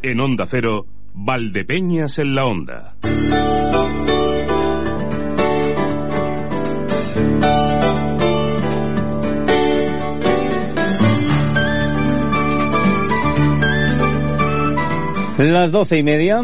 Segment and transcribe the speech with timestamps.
[0.00, 2.94] En Onda Cero, Valdepeñas en la Onda.
[15.38, 16.42] Las doce y media.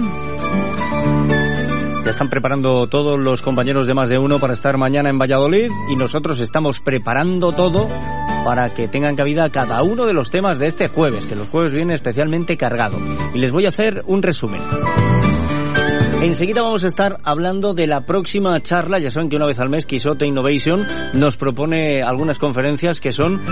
[2.05, 5.71] Ya están preparando todos los compañeros de más de uno para estar mañana en Valladolid
[5.91, 7.89] y nosotros estamos preparando todo
[8.45, 11.73] para que tengan cabida cada uno de los temas de este jueves, que los jueves
[11.73, 12.99] viene especialmente cargado.
[13.33, 14.61] Y les voy a hacer un resumen.
[16.25, 18.99] Enseguida vamos a estar hablando de la próxima charla.
[18.99, 23.43] Ya saben que una vez al mes Quisote Innovation nos propone algunas conferencias que son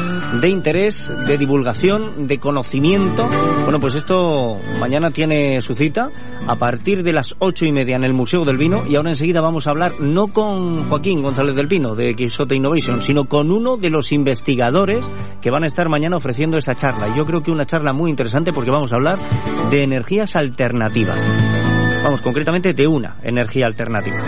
[0.40, 3.28] de interés, de divulgación, de conocimiento.
[3.64, 6.08] Bueno, pues esto mañana tiene su cita
[6.48, 8.84] a partir de las ocho y media en el Museo del Vino.
[8.88, 13.02] Y ahora enseguida vamos a hablar no con Joaquín González del Pino de Quisote Innovation,
[13.02, 15.04] sino con uno de los investigadores
[15.42, 17.14] que van a estar mañana ofreciendo esa charla.
[17.14, 19.18] Yo creo que una charla muy interesante porque vamos a hablar
[19.68, 21.71] de energías alternativas.
[22.02, 24.18] Vamos, concretamente de una energía alternativa.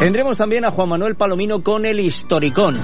[0.00, 2.78] Tendremos también a Juan Manuel Palomino con el historicón.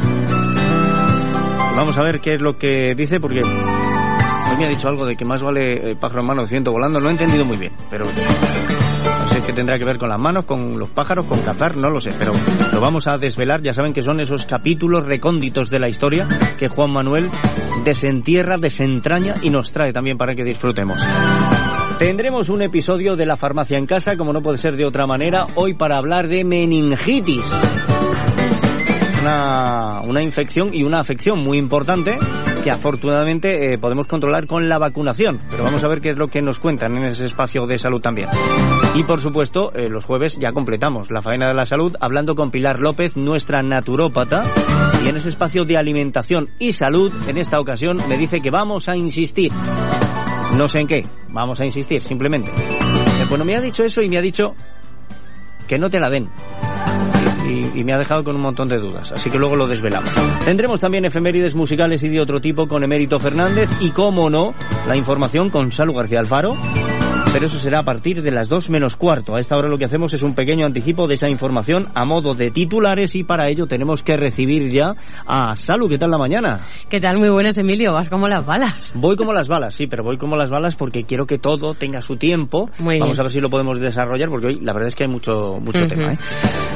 [1.76, 5.16] Vamos a ver qué es lo que dice, porque hoy me ha dicho algo de
[5.16, 6.98] que más vale pájaro en mano ciento volando.
[6.98, 8.06] No he entendido muy bien, pero
[9.46, 12.10] qué tendrá que ver con las manos, con los pájaros, con cazar, no lo sé,
[12.18, 12.32] pero
[12.72, 13.62] lo vamos a desvelar.
[13.62, 17.30] Ya saben que son esos capítulos recónditos de la historia que Juan Manuel
[17.84, 21.02] desentierra, desentraña y nos trae también para que disfrutemos.
[22.00, 25.44] Tendremos un episodio de La Farmacia en Casa, como no puede ser de otra manera,
[25.54, 27.42] hoy para hablar de meningitis.
[29.20, 32.18] Una, una infección y una afección muy importante
[32.62, 35.40] que afortunadamente eh, podemos controlar con la vacunación.
[35.50, 38.00] Pero vamos a ver qué es lo que nos cuentan en ese espacio de salud
[38.00, 38.28] también.
[38.94, 42.50] Y por supuesto, eh, los jueves ya completamos la faena de la salud hablando con
[42.50, 44.42] Pilar López, nuestra naturópata.
[45.04, 48.88] Y en ese espacio de alimentación y salud, en esta ocasión, me dice que vamos
[48.88, 49.52] a insistir.
[50.56, 52.50] No sé en qué, vamos a insistir, simplemente.
[53.28, 54.54] Bueno, me ha dicho eso y me ha dicho
[55.70, 56.28] que no te la den.
[57.76, 60.12] Y, me ha dejado con un montón de dudas, así que luego lo desvelamos.
[60.44, 64.52] Tendremos también efemérides musicales y de otro tipo con Emérito Fernández y, como no,
[64.88, 66.56] la información con Salu García Alfaro.
[67.32, 69.36] Pero eso será a partir de las 2 menos cuarto.
[69.36, 72.34] A esta hora lo que hacemos es un pequeño anticipo de esa información a modo
[72.34, 74.94] de titulares y para ello tenemos que recibir ya
[75.28, 75.88] a Salu.
[75.88, 76.62] ¿Qué tal la mañana?
[76.88, 77.18] ¿Qué tal?
[77.18, 77.92] Muy buenas, Emilio.
[77.92, 78.92] Vas como las balas.
[78.96, 82.02] Voy como las balas, sí, pero voy como las balas porque quiero que todo tenga
[82.02, 82.68] su tiempo.
[82.80, 83.20] Muy Vamos bien.
[83.20, 85.86] a ver si lo podemos desarrollar porque hoy la verdad es que hay mucho, mucho
[85.86, 86.14] tema.
[86.14, 86.18] ¿eh?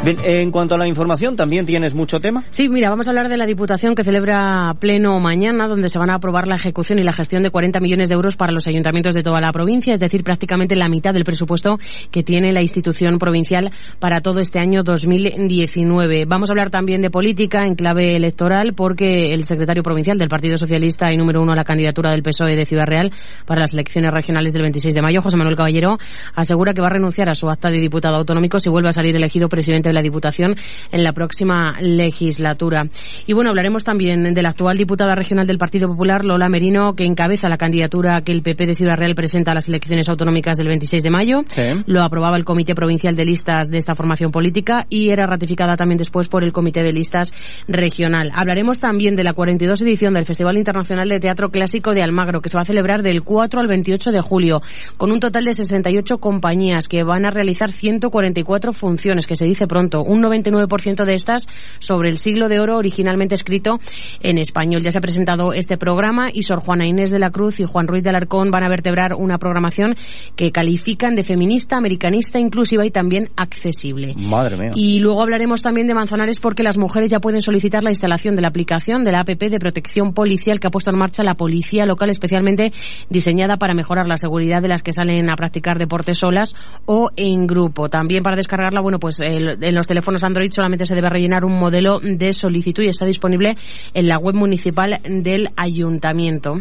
[0.05, 2.45] Bien, en cuanto a la información, ¿también tienes mucho tema?
[2.51, 6.11] Sí, mira, vamos a hablar de la Diputación que celebra pleno mañana, donde se van
[6.11, 9.17] a aprobar la ejecución y la gestión de 40 millones de euros para los ayuntamientos
[9.17, 10.44] de toda la provincia, es decir, prácticamente
[10.77, 11.79] la mitad del presupuesto
[12.11, 16.25] que tiene la institución provincial para todo este año 2019.
[16.27, 20.57] Vamos a hablar también de política en clave electoral, porque el secretario provincial del Partido
[20.57, 23.13] Socialista y número uno a la candidatura del PSOE de Ciudad Real
[23.47, 25.99] para las elecciones regionales del 26 de mayo, José Manuel Caballero,
[26.35, 29.17] asegura que va a renunciar a su acta de diputado autonómico si vuelve a salir
[29.17, 30.57] elegido presidente de la Diputación
[30.93, 32.85] en la próxima legislatura.
[33.27, 37.05] Y bueno, hablaremos también de la actual diputada regional del Partido Popular, Lola Merino, que
[37.05, 40.67] encabeza la candidatura que el PP de Ciudad Real presenta a las elecciones autonómicas del
[40.67, 41.45] 26 de mayo.
[41.49, 41.63] Sí.
[41.87, 45.99] Lo aprobaba el Comité Provincial de Listas de esta formación política y era ratificada también
[45.99, 47.33] después por el Comité de Listas
[47.69, 48.33] Regional.
[48.35, 52.49] Hablaremos también de la 42 edición del Festival Internacional de Teatro Clásico de Almagro, que
[52.49, 54.61] se va a celebrar del 4 al 28 de julio,
[54.97, 59.67] con un total de 68 compañías que van a realizar 144 funciones, que se dice
[59.67, 61.47] pronto, un 99% de estas
[61.79, 63.79] sobre el siglo de oro originalmente escrito
[64.21, 64.83] en español.
[64.83, 67.87] Ya se ha presentado este programa y Sor Juana Inés de la Cruz y Juan
[67.87, 69.95] Ruiz de Alarcón van a vertebrar una programación
[70.37, 74.15] que califican de feminista, americanista, inclusiva y también accesible.
[74.17, 74.71] Madre mía.
[74.75, 78.43] Y luego hablaremos también de Manzanares porque las mujeres ya pueden solicitar la instalación de
[78.43, 81.87] la aplicación de la APP de protección policial que ha puesto en marcha la policía
[81.87, 82.73] local especialmente
[83.09, 86.55] diseñada para mejorar la seguridad de las que salen a practicar deportes solas
[86.87, 87.89] o en grupo.
[87.89, 91.59] También para descargarla, bueno, pues el- en los teléfonos Android solamente se debe rellenar un
[91.59, 93.55] modelo de solicitud y está disponible
[93.95, 96.55] en la web municipal del ayuntamiento.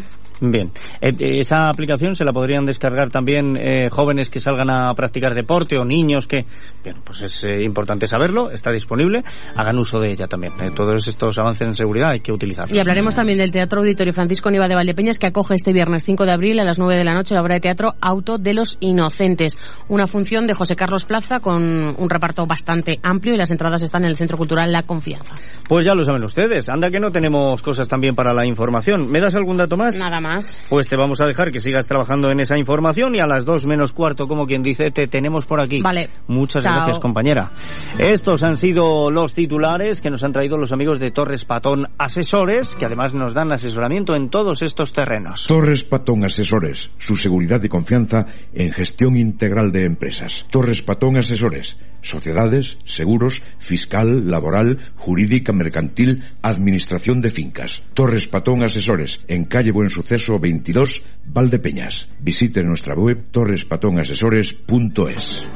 [0.52, 0.72] Bien.
[1.00, 5.34] Eh, eh, esa aplicación se la podrían descargar también eh, jóvenes que salgan a practicar
[5.34, 6.46] deporte o niños que.
[6.84, 9.24] Bien, pues es eh, importante saberlo, está disponible.
[9.56, 10.54] Hagan uso de ella también.
[10.60, 12.76] Eh, todos estos avances en seguridad hay que utilizarlos.
[12.76, 16.26] Y hablaremos también del Teatro Auditorio Francisco Niva de Valdepeñas que acoge este viernes 5
[16.26, 18.78] de abril a las 9 de la noche la obra de teatro Auto de los
[18.82, 19.58] Inocentes.
[19.88, 21.64] Una función de José Carlos Plaza con
[21.98, 25.36] un reparto bastante amplio y las entradas están en el Centro Cultural La Confianza.
[25.70, 26.68] Pues ya lo saben ustedes.
[26.68, 29.10] Anda que no tenemos cosas también para la información.
[29.10, 29.98] ¿Me das algún dato más?
[29.98, 30.33] Nada más.
[30.34, 30.58] Más.
[30.70, 33.66] Pues te vamos a dejar que sigas trabajando en esa información y a las dos
[33.66, 35.80] menos cuarto, como quien dice, te tenemos por aquí.
[35.82, 36.10] Vale.
[36.28, 37.52] Muchas gracias, compañera.
[38.00, 42.76] Estos han sido los titulares que nos han traído los amigos de Torres Patón Asesores,
[42.76, 45.46] que además nos dan asesoramiento en todos estos terrenos.
[45.48, 50.48] Torres Patón Asesores, su seguridad y confianza en gestión integral de empresas.
[50.50, 57.84] Torres Patón Asesores, sociedades, seguros, fiscal, laboral, jurídica, mercantil, administración de fincas.
[57.94, 62.10] Torres Patón Asesores, en calle Buen Suceso 22, Valdepeñas.
[62.20, 65.50] Visite nuestra web torrespatonasesores.es.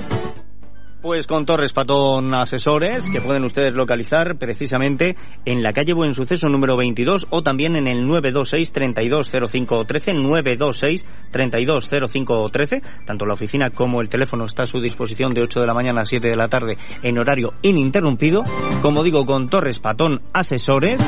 [1.08, 5.16] Pues con Torres Patón Asesores, que pueden ustedes localizar precisamente
[5.46, 13.06] en la calle Buen Suceso número 22 o también en el 926-320513, 926-320513.
[13.06, 16.02] Tanto la oficina como el teléfono está a su disposición de 8 de la mañana
[16.02, 18.44] a 7 de la tarde en horario ininterrumpido.
[18.82, 21.02] Como digo, con Torres Patón Asesores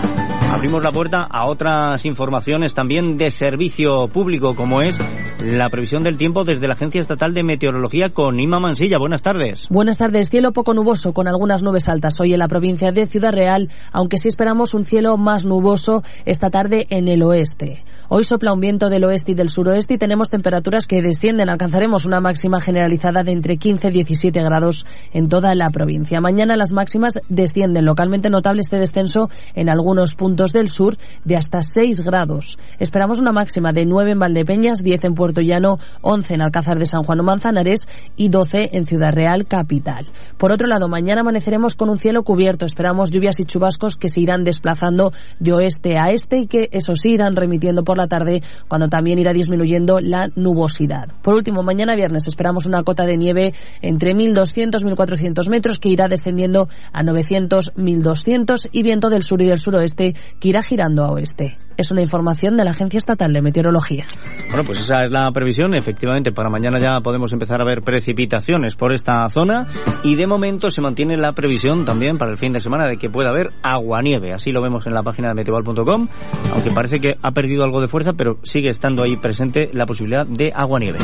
[0.50, 4.98] abrimos la puerta a otras informaciones también de servicio público, como es
[5.44, 8.98] la previsión del tiempo desde la Agencia Estatal de Meteorología con Ima Mansilla.
[8.98, 9.68] Buenas tardes.
[9.70, 10.30] Buenas tardes.
[10.30, 14.18] Cielo poco nuboso con algunas nubes altas hoy en la provincia de Ciudad Real, aunque
[14.18, 17.84] sí esperamos un cielo más nuboso esta tarde en el oeste.
[18.12, 21.48] Hoy sopla un viento del oeste y del suroeste y tenemos temperaturas que descienden.
[21.48, 26.20] Alcanzaremos una máxima generalizada de entre 15 y 17 grados en toda la provincia.
[26.20, 27.86] Mañana las máximas descienden.
[27.86, 32.58] Localmente notable este descenso en algunos puntos del sur de hasta 6 grados.
[32.80, 36.88] Esperamos una máxima de 9 en Valdepeñas, 10 en Puerto Llano, 11 en Alcázar de
[36.88, 40.08] San Juan o Manzanares y 12 en Ciudad Real capital.
[40.40, 42.66] Por otro lado, mañana amaneceremos con un cielo cubierto.
[42.66, 46.96] Esperamos lluvias y chubascos que se irán desplazando de oeste a este y que eso
[46.96, 51.10] sí irán remitiendo por la tarde, cuando también irá disminuyendo la nubosidad.
[51.22, 55.90] Por último, mañana viernes esperamos una cota de nieve entre 1.200 y 1.400 metros que
[55.90, 61.04] irá descendiendo a 900, 1.200 y viento del sur y del suroeste que irá girando
[61.04, 61.58] a oeste.
[61.80, 64.04] Es una información de la Agencia Estatal de Meteorología.
[64.50, 65.74] Bueno, pues esa es la previsión.
[65.76, 69.66] Efectivamente, para mañana ya podemos empezar a ver precipitaciones por esta zona
[70.04, 73.10] y de momento se mantiene la previsión también para el fin de semana de que
[73.10, 74.34] pueda haber agua-nieve.
[74.34, 76.10] Así lo vemos en la página de meteoval.com,
[76.52, 80.26] aunque parece que ha perdido algo de fuerza, pero sigue estando ahí presente la posibilidad
[80.26, 81.00] de agua-nieve.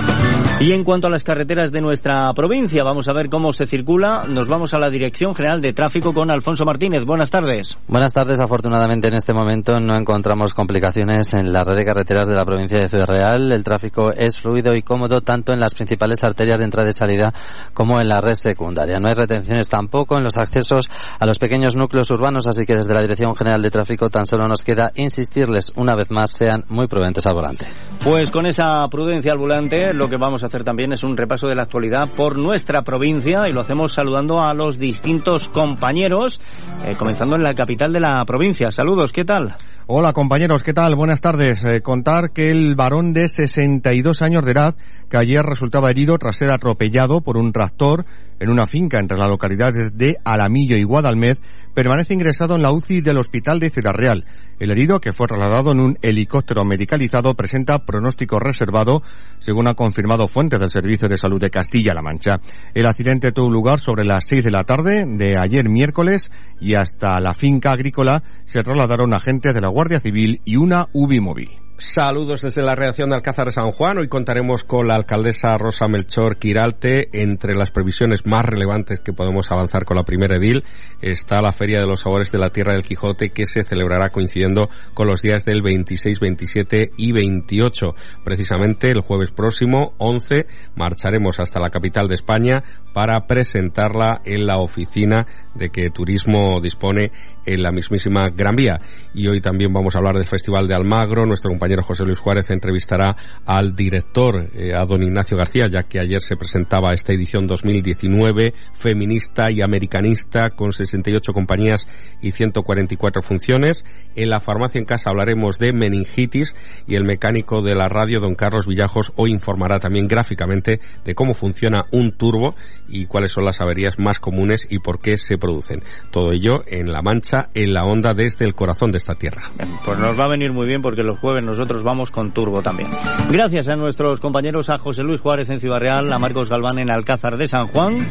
[0.60, 4.24] Y en cuanto a las carreteras de nuestra provincia, vamos a ver cómo se circula.
[4.30, 7.04] Nos vamos a la Dirección General de Tráfico con Alfonso Martínez.
[7.04, 7.78] Buenas tardes.
[7.88, 8.40] Buenas tardes.
[8.40, 12.80] Afortunadamente en este momento no encontramos complicaciones en la red de carreteras de la provincia
[12.80, 13.52] de Ciudad Real.
[13.52, 17.34] El tráfico es fluido y cómodo tanto en las principales arterias de entrada y salida
[17.74, 18.98] como en la red secundaria.
[19.00, 20.90] No hay retenciones tampoco en los accesos
[21.20, 24.48] a los pequeños núcleos urbanos, así que desde la Dirección General de Tráfico tan solo
[24.48, 27.66] nos queda insistirles una vez más sean muy prudentes al volante.
[28.04, 31.48] Pues con esa prudencia al volante lo que vamos a hacer también es un repaso
[31.48, 36.40] de la actualidad por nuestra provincia y lo hacemos saludando a los distintos compañeros,
[36.86, 38.70] eh, comenzando en la capital de la provincia.
[38.70, 39.56] Saludos, ¿qué tal?
[39.88, 40.96] Hola compañeros, ¿qué tal?
[40.96, 41.64] Buenas tardes.
[41.64, 44.76] Eh, contar que el varón de 62 años de edad
[45.10, 48.06] que ayer resultaba herido tras ser atropellado por un tractor
[48.40, 51.40] en una finca entre las localidades de Alamillo y Guadalmez
[51.74, 54.26] permanece ingresado en la UCI del Hospital de Ciudad Real.
[54.60, 59.02] El herido, que fue trasladado en un helicóptero medicalizado, presenta pronóstico reservado,
[59.40, 62.40] según ha confirmado fuentes del Servicio de Salud de Castilla-La Mancha.
[62.74, 67.20] El accidente tuvo lugar sobre las seis de la tarde de ayer miércoles y hasta
[67.20, 71.65] la finca agrícola se trasladaron agentes de la Guardia Civil y una UBI móvil.
[71.78, 73.98] Saludos desde la redacción de Alcázar de San Juan.
[73.98, 77.10] Hoy contaremos con la alcaldesa Rosa Melchor Quiralte.
[77.12, 80.64] Entre las previsiones más relevantes que podemos avanzar con la primera edil
[81.02, 84.70] está la Feria de los Sabores de la Tierra del Quijote que se celebrará coincidiendo
[84.94, 87.88] con los días del 26, 27 y 28.
[88.24, 90.46] Precisamente el jueves próximo, 11,
[90.76, 92.64] marcharemos hasta la capital de España
[92.94, 97.12] para presentarla en la oficina de que Turismo dispone
[97.46, 98.78] en la mismísima Gran Vía.
[99.14, 101.26] Y hoy también vamos a hablar del Festival de Almagro.
[101.26, 106.22] Nuestro José Luis Juárez entrevistará al director, eh, a don Ignacio García, ya que ayer
[106.22, 111.88] se presentaba esta edición 2019, feminista y americanista, con 68 compañías
[112.22, 113.84] y 144 funciones.
[114.16, 116.56] En la farmacia en casa hablaremos de meningitis
[116.88, 121.34] y el mecánico de la radio, don Carlos Villajos, hoy informará también gráficamente de cómo
[121.34, 122.56] funciona un turbo
[122.88, 125.84] y cuáles son las averías más comunes y por qué se producen.
[126.12, 129.52] Todo ello en La Mancha, en la onda desde el corazón de esta tierra.
[129.86, 132.90] Pues nos va a venir muy bien porque los jueves nosotros vamos con turbo también.
[133.30, 136.92] Gracias a nuestros compañeros, a José Luis Juárez en Ciudad Real, a Marcos Galván en
[136.92, 138.08] Alcázar de San Juan.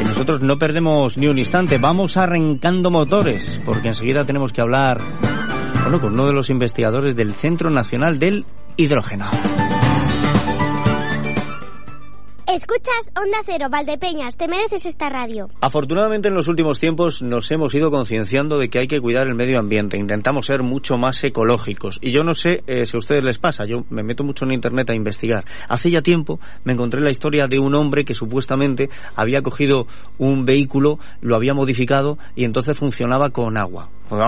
[0.00, 4.98] Y nosotros no perdemos ni un instante, vamos arrancando motores, porque enseguida tenemos que hablar
[5.82, 8.44] bueno, con uno de los investigadores del Centro Nacional del
[8.76, 9.26] Hidrógeno.
[12.54, 15.48] Escuchas Onda Cero, Valdepeñas, te mereces esta radio.
[15.60, 19.34] Afortunadamente en los últimos tiempos nos hemos ido concienciando de que hay que cuidar el
[19.34, 19.98] medio ambiente.
[19.98, 21.98] Intentamos ser mucho más ecológicos.
[22.00, 24.52] Y yo no sé eh, si a ustedes les pasa, yo me meto mucho en
[24.52, 25.44] internet a investigar.
[25.68, 30.44] Hace ya tiempo me encontré la historia de un hombre que supuestamente había cogido un
[30.44, 33.90] vehículo, lo había modificado y entonces funcionaba con agua.
[34.14, 34.26] Pues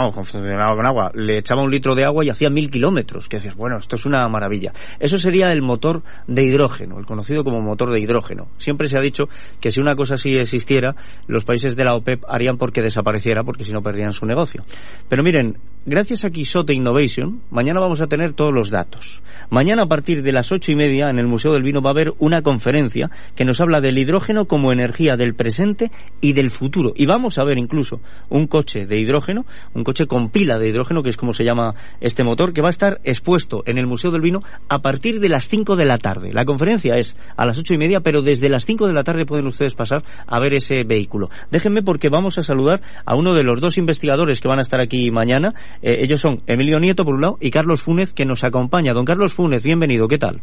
[0.57, 1.13] vamos, con agua.
[1.15, 3.29] Le echaba un litro de agua y hacía mil kilómetros.
[3.29, 4.73] Que decías, bueno, esto es una maravilla.
[4.99, 8.49] Eso sería el motor de hidrógeno, el conocido como motor de hidrógeno.
[8.59, 9.29] Siempre se ha dicho
[9.61, 10.97] que si una cosa así existiera,
[11.29, 14.65] los países de la OPEP harían porque desapareciera, porque si no perdían su negocio.
[15.09, 19.23] Pero miren, gracias a Quisote Innovation, mañana vamos a tener todos los datos.
[19.51, 21.93] Mañana a partir de las ocho y media en el Museo del Vino va a
[21.93, 26.93] haber una conferencia que nos habla del hidrógeno como energía del presente y del futuro.
[26.97, 31.03] Y vamos a ver incluso un coche de hidrógeno, un coche con pila de hidrógeno,
[31.03, 34.11] que es como se llama este motor, que va a estar expuesto en el Museo
[34.11, 36.33] del Vino a partir de las cinco de la tarde.
[36.33, 39.25] La conferencia es a las ocho y media, pero desde las cinco de la tarde
[39.25, 41.31] pueden ustedes pasar a ver ese vehículo.
[41.53, 44.81] Déjenme porque vamos a saludar a uno de los dos investigadores que van a estar
[44.81, 45.55] aquí mañana.
[45.83, 48.93] Eh, ellos son Emilio Nieto, por un lado, y Carlos Fúnez, que nos acompaña.
[48.93, 50.41] Don Carlos Fúnez, bienvenido, ¿qué tal?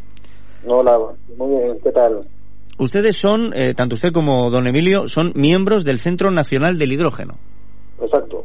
[0.66, 0.98] Hola,
[1.36, 2.26] muy bien, ¿qué tal?
[2.78, 7.34] Ustedes son, eh, tanto usted como don Emilio, son miembros del Centro Nacional del Hidrógeno.
[8.00, 8.44] Exacto.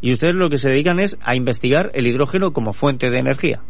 [0.00, 3.60] Y ustedes lo que se dedican es a investigar el hidrógeno como fuente de energía.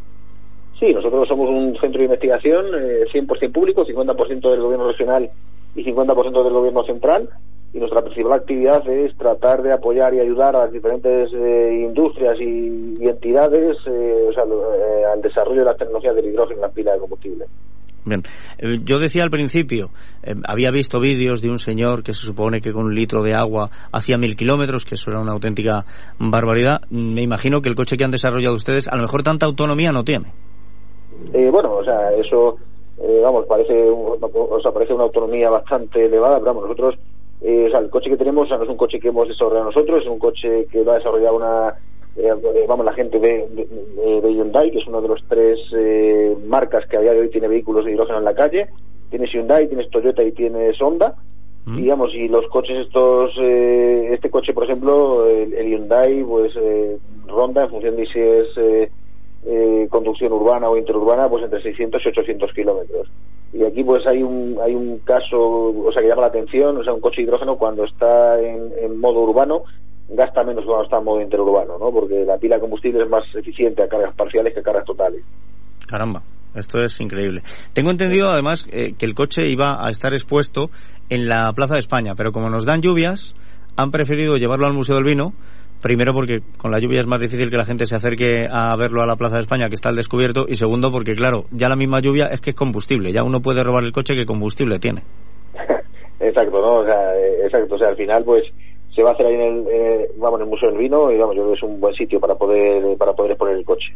[0.78, 5.28] Sí, nosotros somos un centro de investigación eh, 100% público, 50% del gobierno regional
[5.74, 7.28] y 50% del gobierno central.
[7.72, 12.36] Y nuestra principal actividad es tratar de apoyar y ayudar a las diferentes eh, industrias
[12.40, 16.62] y, y entidades eh, o sea, eh, al desarrollo de las tecnologías del hidrógeno en
[16.62, 17.44] la pila de combustible.
[18.04, 18.22] Bien,
[18.58, 19.90] eh, yo decía al principio,
[20.24, 23.34] eh, había visto vídeos de un señor que se supone que con un litro de
[23.34, 25.84] agua hacía mil kilómetros, que eso era una auténtica
[26.18, 26.80] barbaridad.
[26.90, 30.02] Me imagino que el coche que han desarrollado ustedes a lo mejor tanta autonomía no
[30.02, 30.32] tiene.
[31.34, 32.56] Eh, bueno, o sea, eso,
[33.22, 36.94] vamos, parece, un- o sea, parece una autonomía bastante elevada, pero vamos, nosotros,
[37.42, 39.28] eh, o sea, el coche que tenemos o sea, no es un coche que hemos
[39.28, 41.74] desarrollado nosotros, es un coche que lo ha desarrollado una,
[42.16, 45.58] eh, eh, vamos, la gente de, de, de Hyundai, que es uno de los tres
[45.72, 48.68] eh, marcas que a día de hoy tiene vehículos de hidrógeno en la calle.
[49.10, 51.14] Tienes Hyundai, tienes Toyota y tienes Honda.
[51.66, 56.52] Y digamos, y los coches estos, eh, este coche, por ejemplo, el, el Hyundai, pues
[56.56, 58.90] eh, ronda en función de si es eh,
[59.46, 63.08] eh, conducción urbana o interurbana, pues entre 600 y 800 kilómetros.
[63.52, 66.84] Y aquí pues hay un, hay un caso, o sea, que llama la atención, o
[66.84, 69.64] sea, un coche de hidrógeno cuando está en, modo urbano
[70.08, 71.92] gasta menos cuando está en modo interurbano, ¿no?
[71.92, 75.22] Porque la pila de combustible es más eficiente a cargas parciales que a cargas totales.
[75.86, 76.22] Caramba,
[76.54, 77.42] esto es increíble.
[77.72, 80.70] Tengo entendido además eh, que el coche iba a estar expuesto
[81.08, 83.34] en la Plaza de España, pero como nos dan lluvias,
[83.76, 85.32] han preferido llevarlo al Museo del Vino.
[85.82, 89.02] Primero porque con la lluvia es más difícil que la gente se acerque a verlo
[89.02, 91.76] a la Plaza de España que está al descubierto y segundo porque claro, ya la
[91.76, 95.02] misma lluvia es que es combustible, ya uno puede robar el coche que combustible tiene.
[96.20, 96.80] exacto, ¿no?
[96.80, 98.44] O sea, eh, exacto, o sea, al final pues
[98.94, 99.64] se va a hacer ahí en el,
[100.18, 102.20] vamos, en el Museo del Vino y vamos, yo creo que es un buen sitio
[102.20, 103.94] para poder, para poder exponer el coche.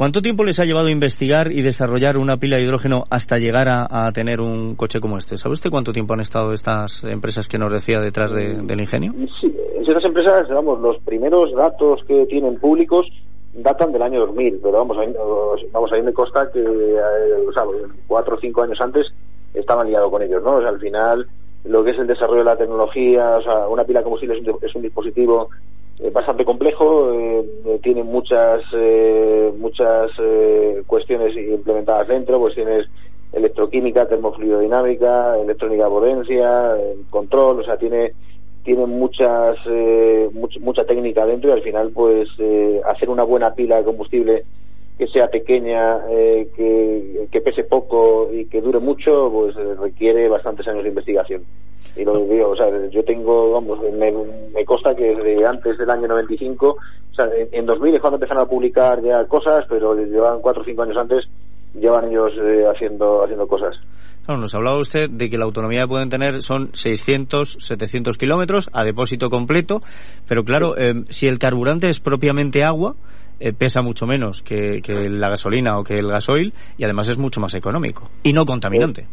[0.00, 3.86] ¿Cuánto tiempo les ha llevado investigar y desarrollar una pila de hidrógeno hasta llegar a,
[4.06, 5.36] a tener un coche como este?
[5.36, 9.12] ¿Sabe usted cuánto tiempo han estado estas empresas que nos decía detrás de- del ingenio?
[9.38, 9.54] Sí,
[9.86, 13.06] esas empresas, vamos, los primeros datos que tienen públicos
[13.52, 15.12] datan del año 2000, pero vamos, a mí,
[15.70, 17.64] vamos, a mí me consta que, eh, o sea,
[18.06, 19.06] cuatro o cinco años antes
[19.52, 20.54] estaban liados con ellos, ¿no?
[20.56, 21.26] O sea, al final,
[21.64, 24.48] lo que es el desarrollo de la tecnología, o sea, una pila de combustible es
[24.48, 25.50] un, es un dispositivo
[26.12, 32.86] bastante complejo, eh, tiene muchas eh, muchas eh, cuestiones implementadas dentro, pues tienes
[33.32, 36.76] electroquímica, termofluidodinámica, electrónica de potencia,
[37.10, 38.14] control, o sea, tiene
[38.62, 42.28] tiene muchas eh, much- mucha técnica dentro y al final pues
[42.86, 44.44] hacer una buena pila de combustible
[45.00, 50.28] que sea pequeña, eh, que, que pese poco y que dure mucho, pues eh, requiere
[50.28, 51.42] bastantes años de investigación.
[51.96, 55.88] Y lo digo, o sea, yo tengo, vamos, me, me consta que desde antes del
[55.88, 59.94] año 95, o sea, en, en 2000 es cuando empezaron a publicar ya cosas, pero
[59.94, 61.24] llevaban cuatro o cinco años antes,
[61.72, 63.74] llevan ellos eh, haciendo haciendo cosas.
[64.26, 68.68] Claro, nos hablaba usted de que la autonomía que pueden tener son 600, 700 kilómetros
[68.74, 69.80] a depósito completo,
[70.28, 72.96] pero claro, eh, si el carburante es propiamente agua,
[73.40, 77.18] eh, pesa mucho menos que, que la gasolina o que el gasoil y además es
[77.18, 79.06] mucho más económico y no contaminante.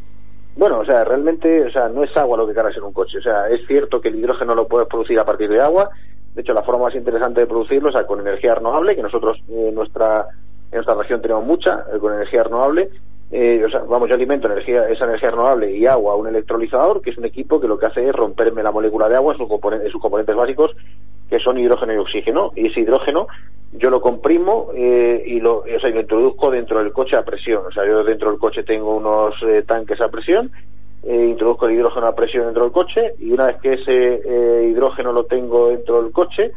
[0.55, 3.19] Bueno, o sea, realmente, o sea, no es agua lo que cargas en un coche.
[3.19, 5.89] O sea, es cierto que el hidrógeno lo puedes producir a partir de agua.
[6.33, 9.71] De hecho, la forma más interesante de producirlo, sea, con energía renovable, que nosotros eh,
[9.73, 10.25] nuestra
[10.71, 12.89] en nuestra región tenemos mucha, eh, con energía renovable.
[13.29, 17.09] Eh, o sea, vamos, yo alimento energía, esa energía renovable y agua un electrolizador, que
[17.11, 19.83] es un equipo que lo que hace es romperme la molécula de agua sus, componen-
[19.83, 20.71] en sus componentes básicos,
[21.29, 22.51] que son hidrógeno y oxígeno.
[22.55, 23.27] Y ese hidrógeno
[23.73, 27.65] yo lo comprimo eh, y lo, o sea, lo introduzco dentro del coche a presión.
[27.65, 30.51] O sea, yo dentro del coche tengo unos eh, tanques a presión
[31.03, 34.67] eh, introduzco el hidrógeno a presión dentro del coche y una vez que ese eh,
[34.69, 36.51] hidrógeno lo tengo dentro del coche,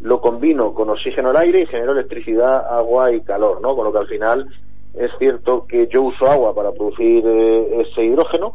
[0.00, 3.74] lo combino con oxígeno al aire y genero electricidad, agua y calor, ¿no?
[3.74, 4.46] Con lo que al final
[4.94, 8.52] es cierto que yo uso agua para producir ese hidrógeno,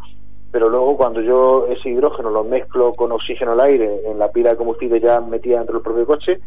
[0.51, 4.51] pero luego cuando yo ese hidrógeno lo mezclo con oxígeno al aire en la pila
[4.51, 6.39] de combustible ya metida dentro del propio coche,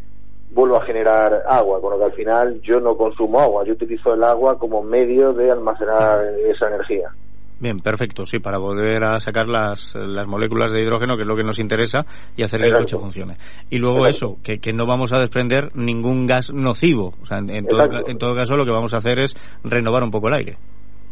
[0.51, 4.13] vuelvo a generar agua, con lo que al final yo no consumo agua, yo utilizo
[4.13, 7.09] el agua como medio de almacenar esa energía.
[7.57, 11.37] Bien, perfecto, sí, para volver a sacar las, las moléculas de hidrógeno, que es lo
[11.37, 13.37] que nos interesa, y hacer que el coche funcione.
[13.69, 17.13] Y luego eso, que, que, no vamos a desprender ningún gas nocivo.
[17.21, 20.11] O sea, en, todo, en, todo, caso, lo que vamos a hacer es renovar un
[20.11, 20.57] poco el aire.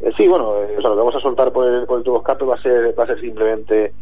[0.03, 2.45] Eh, sí, bueno, eh, lo que vamos a soltar por el, por el tubo escape
[2.45, 3.93] va a ser, va a ser simplemente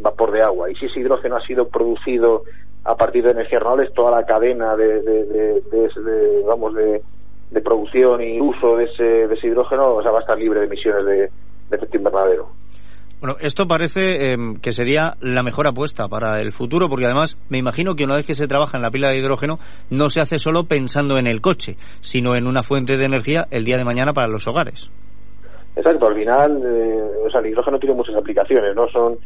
[0.00, 0.70] vapor de agua.
[0.70, 2.42] Y si ese hidrógeno ha sido producido
[2.84, 7.02] a partir de energías renovables, toda la cadena de, de, de, de vamos, de,
[7.62, 10.66] producción y uso de ese, de ese hidrógeno o sea, va a estar libre de
[10.66, 11.30] emisiones de
[11.72, 12.48] de efecto invernadero.
[13.20, 17.58] Bueno, esto parece eh, que sería la mejor apuesta para el futuro, porque además me
[17.58, 19.58] imagino que una vez que se trabaja en la pila de hidrógeno,
[19.90, 23.64] no se hace solo pensando en el coche, sino en una fuente de energía el
[23.64, 24.90] día de mañana para los hogares.
[25.74, 28.88] Exacto, al final, eh, o sea, el hidrógeno tiene muchas aplicaciones, ¿no?
[28.88, 29.16] Son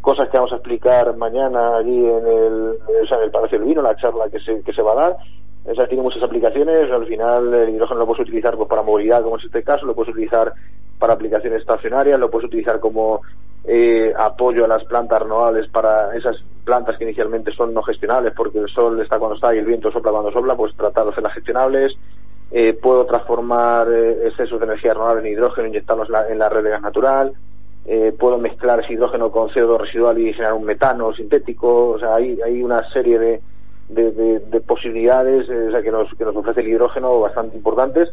[0.00, 3.68] cosas que vamos a explicar mañana allí en el, o sea, en el Palacio del
[3.68, 5.16] Vino, la charla que se, que se va a dar.
[5.66, 9.22] O sea, tiene muchas aplicaciones, al final el hidrógeno lo puedes utilizar pues, para movilidad,
[9.22, 10.52] como es este caso, lo puedes utilizar
[10.98, 13.22] para aplicaciones estacionarias, lo puedes utilizar como
[13.64, 18.58] eh, apoyo a las plantas renovables para esas plantas que inicialmente son no gestionables porque
[18.58, 21.32] el sol está cuando está y el viento sopla cuando sopla, pues tratar de hacerlas
[21.32, 21.96] gestionables.
[22.50, 26.70] Eh, puedo transformar eh, excesos de energía renovable en hidrógeno, inyectarlos en la red de
[26.70, 27.32] gas natural.
[27.86, 31.90] Eh, puedo mezclar ese hidrógeno con CO2 residual y generar un metano sintético.
[31.90, 33.40] O sea, hay, una serie de,
[33.88, 38.08] de, de, posibilidades o sea, que, nos, que nos ofrece el hidrógeno bastante importantes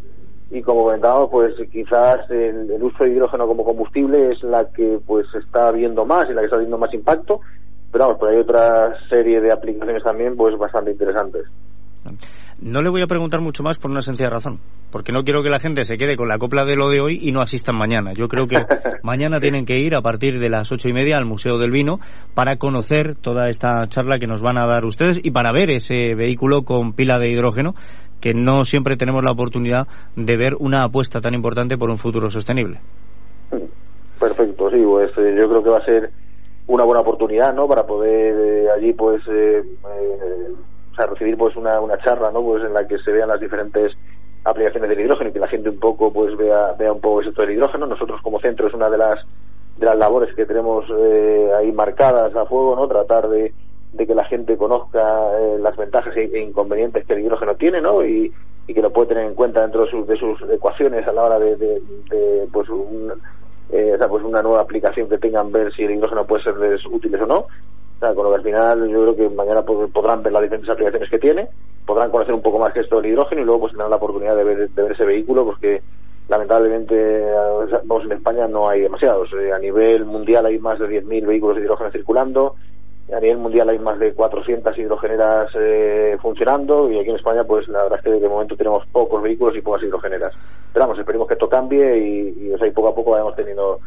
[0.52, 5.26] y como comentaba pues quizás el, uso de hidrógeno como combustible es la que pues
[5.34, 7.40] está viendo más y la que está viendo más impacto
[7.90, 11.46] pero vamos pues hay otra serie de aplicaciones también pues bastante interesantes
[12.62, 14.60] no le voy a preguntar mucho más por una sencilla razón,
[14.92, 17.20] porque no quiero que la gente se quede con la copla de lo de hoy
[17.22, 18.14] y no asistan mañana.
[18.14, 18.58] Yo creo que
[19.04, 22.00] mañana tienen que ir a partir de las ocho y media al Museo del Vino
[22.36, 26.16] para conocer toda esta charla que nos van a dar ustedes y para ver ese
[26.16, 27.74] vehículo con pila de hidrógeno
[28.22, 32.30] que no siempre tenemos la oportunidad de ver una apuesta tan importante por un futuro
[32.30, 32.80] sostenible.
[34.20, 36.12] Perfecto, sí, pues eh, yo creo que va a ser
[36.68, 37.68] una buena oportunidad, ¿no?
[37.68, 39.64] Para poder eh, allí, pues, eh,
[40.92, 42.42] o sea, recibir, pues, una, una charla, ¿no?
[42.42, 43.94] Pues en la que se vean las diferentes
[44.44, 47.28] aplicaciones del hidrógeno y que la gente un poco, pues, vea, vea un poco el
[47.28, 47.86] sector del hidrógeno.
[47.86, 49.20] Nosotros, como centro, es una de las
[49.78, 50.86] de las labores que tenemos
[51.58, 52.88] ahí marcadas a fuego, ¿no?
[52.88, 53.54] Tratar de
[53.94, 55.02] de que la gente conozca
[55.38, 58.06] eh, las ventajas e inconvenientes que el hidrógeno tiene, ¿no?
[58.06, 58.32] Y,
[58.68, 61.24] y, que lo puede tener en cuenta dentro de sus, de sus ecuaciones a la
[61.24, 63.12] hora de, de, de pues, un,
[63.72, 66.86] eh, o sea, pues una nueva aplicación que tengan ver si el hidrógeno puede serles
[66.86, 67.48] útiles o no.
[68.02, 71.20] Con lo que al final yo creo que mañana podrán ver las diferentes aplicaciones que
[71.20, 71.48] tiene,
[71.86, 74.36] podrán conocer un poco más que esto del hidrógeno y luego pues tendrán la oportunidad
[74.36, 75.82] de ver, de ver ese vehículo, porque
[76.28, 77.24] lamentablemente
[77.86, 79.30] vamos en España no hay demasiados.
[79.34, 82.56] Eh, a nivel mundial hay más de 10.000 vehículos de hidrógeno circulando
[83.14, 87.68] a nivel mundial hay más de 400 hidrogeneras eh, funcionando y aquí en España pues
[87.68, 90.34] la verdad es que de momento tenemos pocos vehículos y pocas hidrogeneras.
[90.72, 93.80] Pero vamos, esperemos que esto cambie y, y o sea, poco a poco vayamos teniendo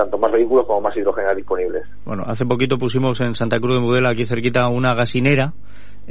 [0.00, 1.82] tanto más vehículos como más hidrogeneras disponibles.
[2.04, 5.52] Bueno, hace poquito pusimos en Santa Cruz de Mudela, aquí cerquita, una gasinera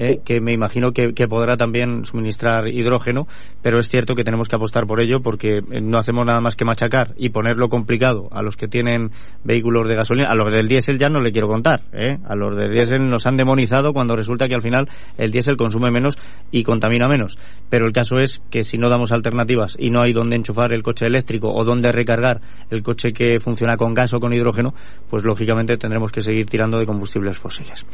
[0.02, 3.28] eh, que me imagino que, podrá también suministrar hidrógeno,
[3.62, 6.56] pero es cierto que tenemos que apostar por ello porque eh, no hacemos nada más
[6.56, 9.10] que machacar y ponerlo complicado a los que tienen
[9.44, 10.30] vehículos de gasolina.
[10.30, 12.18] A los del diésel ya no le quiero contar, ¿eh?
[12.26, 15.92] a los del diésel nos han demonizado cuando resulta que al final el diésel consume
[15.92, 16.16] menos
[16.50, 17.38] y contamina menos.
[17.70, 20.82] Pero el caso es que si no damos alternativas y no hay donde enchufar el
[20.82, 24.74] coche eléctrico o donde recargar el coche que funciona con gas o con hidrógeno,
[25.10, 27.86] pues lógicamente tendremos que seguir tirando de combustibles fósiles.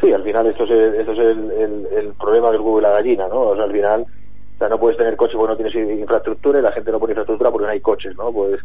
[0.00, 3.40] Sí, al final esto es, es el, el, problema del huevo y la gallina, ¿no?
[3.40, 6.62] O sea, al final, o sea, no puedes tener coche porque no tienes infraestructura y
[6.62, 8.32] la gente no pone infraestructura porque no hay coches, ¿no?
[8.32, 8.60] Pues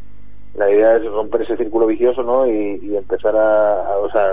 [0.56, 2.48] la idea es romper ese círculo vicioso, ¿no?
[2.48, 4.26] Y, empezar a, o sea,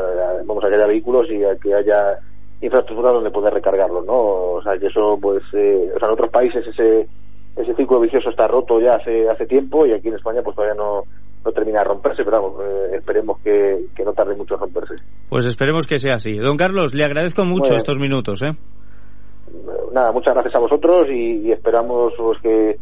[0.45, 2.19] vamos a que haya vehículos y a que haya
[2.61, 4.15] infraestructura donde poder recargarlos, ¿no?
[4.15, 7.09] O sea, que eso, pues, eh, o sea, en otros países ese
[7.57, 10.75] ese círculo vicioso está roto ya hace hace tiempo y aquí en España pues todavía
[10.75, 11.05] no
[11.45, 14.95] no termina de romperse, pero vamos, eh, esperemos que, que, no tarde mucho en romperse.
[15.29, 16.37] Pues esperemos que sea así.
[16.37, 18.43] Don Carlos, le agradezco mucho estos minutos.
[18.43, 18.53] ¿eh?
[19.93, 22.77] Nada, muchas gracias a vosotros y, esperamos pues, que,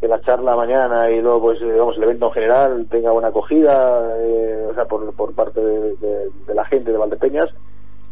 [0.00, 3.28] que, la charla mañana y luego pues eh, vamos el evento en general tenga buena
[3.28, 7.50] acogida eh, o sea, por, por parte de, de, la gente de Valdepeñas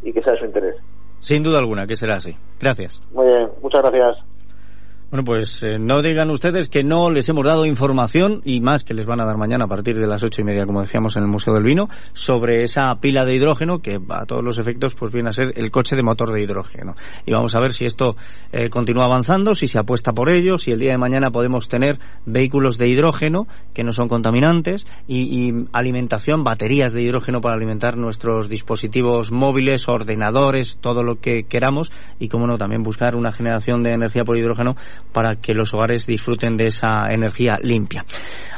[0.02, 0.76] y que sea de su interés.
[1.20, 2.36] Sin duda alguna, que será así.
[2.60, 3.02] Gracias.
[3.12, 4.33] Muy bien, muchas gracias.
[5.14, 8.94] Bueno, pues eh, no digan ustedes que no les hemos dado información y más que
[8.94, 11.22] les van a dar mañana a partir de las ocho y media, como decíamos en
[11.22, 15.12] el Museo del Vino, sobre esa pila de hidrógeno que a todos los efectos pues
[15.12, 16.96] viene a ser el coche de motor de hidrógeno.
[17.26, 18.16] Y vamos a ver si esto
[18.50, 22.00] eh, continúa avanzando, si se apuesta por ello, si el día de mañana podemos tener
[22.26, 27.96] vehículos de hidrógeno que no son contaminantes y, y alimentación, baterías de hidrógeno para alimentar
[27.96, 33.84] nuestros dispositivos móviles, ordenadores, todo lo que queramos y, como no, también buscar una generación
[33.84, 34.74] de energía por hidrógeno
[35.12, 38.04] para que los hogares disfruten de esa energía limpia.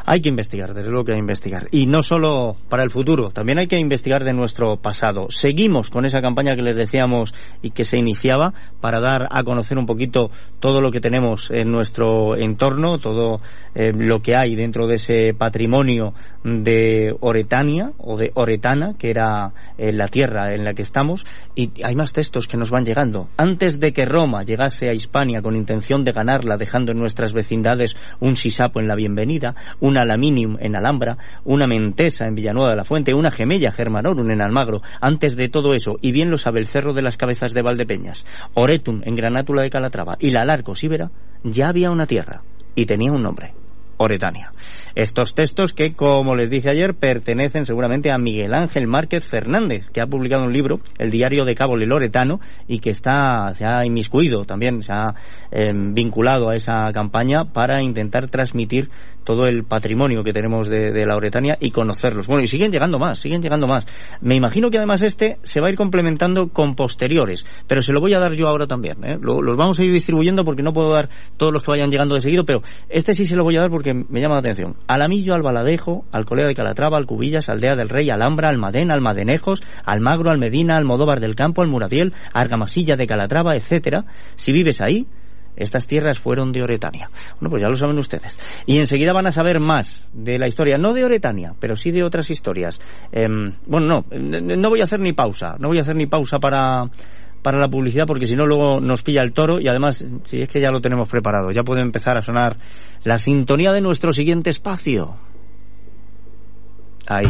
[0.09, 1.67] Hay que investigar, desde luego que hay que investigar.
[1.73, 5.27] Y no solo para el futuro, también hay que investigar de nuestro pasado.
[5.31, 9.77] Seguimos con esa campaña que les decíamos y que se iniciaba para dar a conocer
[9.79, 10.31] un poquito
[10.61, 13.41] todo lo que tenemos en nuestro entorno, todo
[13.75, 19.53] eh, lo que hay dentro de ese patrimonio de Oretania o de Oretana, que era
[19.77, 21.27] eh, la tierra en la que estamos.
[21.57, 23.29] Y hay más textos que nos van llegando.
[23.37, 26.13] Antes de que Roma llegase a Hispania con intención de
[26.59, 32.27] dejando en nuestras vecindades un sisapo en la bienvenida, un Alaminium en Alhambra, una Mentesa
[32.27, 34.83] en Villanueva de la Fuente, una Gemella Germanorum en Almagro.
[35.01, 38.25] Antes de todo eso, y bien lo sabe el Cerro de las Cabezas de Valdepeñas,
[38.55, 41.11] Oretum en Granátula de Calatrava y la Larco Síbera,
[41.45, 42.43] ya había una tierra
[42.75, 43.66] y tenía un nombre.
[44.95, 50.01] Estos textos que, como les dije ayer, pertenecen seguramente a Miguel Ángel Márquez Fernández, que
[50.01, 54.45] ha publicado un libro, El Diario de Cabo Loretano, y que está, se ha inmiscuido
[54.45, 55.15] también, se ha
[55.51, 58.91] em, vinculado a esa campaña para intentar transmitir
[59.27, 62.27] todo el patrimonio que tenemos de, la Oretania y conocerlos.
[62.27, 63.85] Bueno, y siguen llegando más, siguen llegando más.
[64.23, 68.01] Me imagino que además este se va a ir complementando con posteriores, pero se lo
[68.01, 69.05] voy a dar yo ahora también.
[69.05, 69.19] ¿eh?
[69.21, 72.21] los vamos a ir distribuyendo porque no puedo dar todos los que vayan llegando de
[72.21, 74.77] seguido, pero este sí se lo voy a dar porque me llama la atención.
[74.87, 81.19] Alamillo, Albaladejo, Alcolea de Calatrava, Alcubillas, Aldea del Rey, Alhambra, Almadén, Almadenejos, Almagro, Almedina, Almodóvar
[81.21, 84.05] del Campo, Almuradiel, Argamasilla de Calatrava, etcétera.
[84.37, 85.07] Si vives ahí,
[85.57, 87.11] estas tierras fueron de Oretania.
[87.41, 88.39] Bueno, pues ya lo saben ustedes.
[88.67, 92.05] Y enseguida van a saber más de la historia, no de Oretania, pero sí de
[92.05, 92.81] otras historias.
[93.13, 96.39] Em, bueno, no, no voy a hacer ni pausa, no voy a hacer ni pausa
[96.39, 96.85] para
[97.43, 100.49] para la publicidad porque si no luego nos pilla el toro y además si es
[100.49, 102.57] que ya lo tenemos preparado ya puede empezar a sonar
[103.05, 105.15] la sintonía de nuestro siguiente espacio
[107.07, 107.27] ahí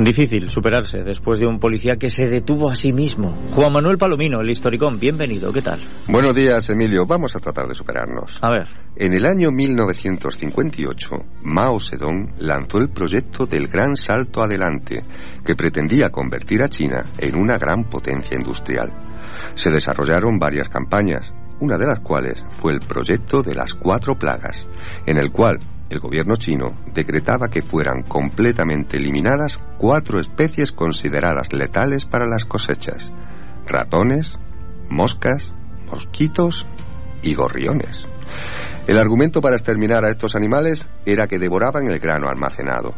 [0.00, 3.36] Difícil superarse después de un policía que se detuvo a sí mismo.
[3.54, 5.78] Juan Manuel Palomino, el historicón, bienvenido, ¿qué tal?
[6.08, 7.04] Buenos días, Emilio.
[7.04, 8.38] Vamos a tratar de superarnos.
[8.40, 8.66] A ver.
[8.96, 11.10] En el año 1958,
[11.42, 15.04] Mao Zedong lanzó el proyecto del Gran Salto Adelante,
[15.44, 18.90] que pretendía convertir a China en una gran potencia industrial.
[19.54, 24.66] Se desarrollaron varias campañas, una de las cuales fue el proyecto de las cuatro plagas,
[25.04, 25.58] en el cual
[25.90, 33.10] el gobierno chino decretaba que fueran completamente eliminadas cuatro especies consideradas letales para las cosechas,
[33.66, 34.38] ratones,
[34.88, 35.52] moscas,
[35.90, 36.64] mosquitos
[37.22, 38.06] y gorriones.
[38.86, 42.94] El argumento para exterminar a estos animales era que devoraban el grano almacenado.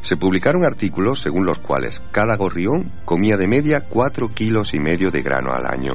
[0.00, 5.10] Se publicaron artículos según los cuales cada gorrión comía de media cuatro kilos y medio
[5.10, 5.94] de grano al año.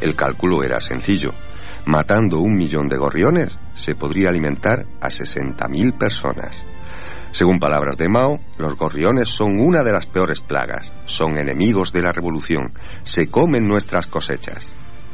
[0.00, 1.30] El cálculo era sencillo.
[1.86, 6.62] Matando un millón de gorriones, se podría alimentar a 60.000 personas.
[7.30, 12.02] Según palabras de Mao, los gorriones son una de las peores plagas, son enemigos de
[12.02, 14.66] la revolución, se comen nuestras cosechas.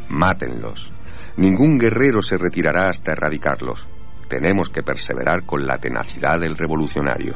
[0.08, 0.92] Mátenlos.
[1.36, 3.86] Ningún guerrero se retirará hasta erradicarlos.
[4.28, 7.34] Tenemos que perseverar con la tenacidad del revolucionario.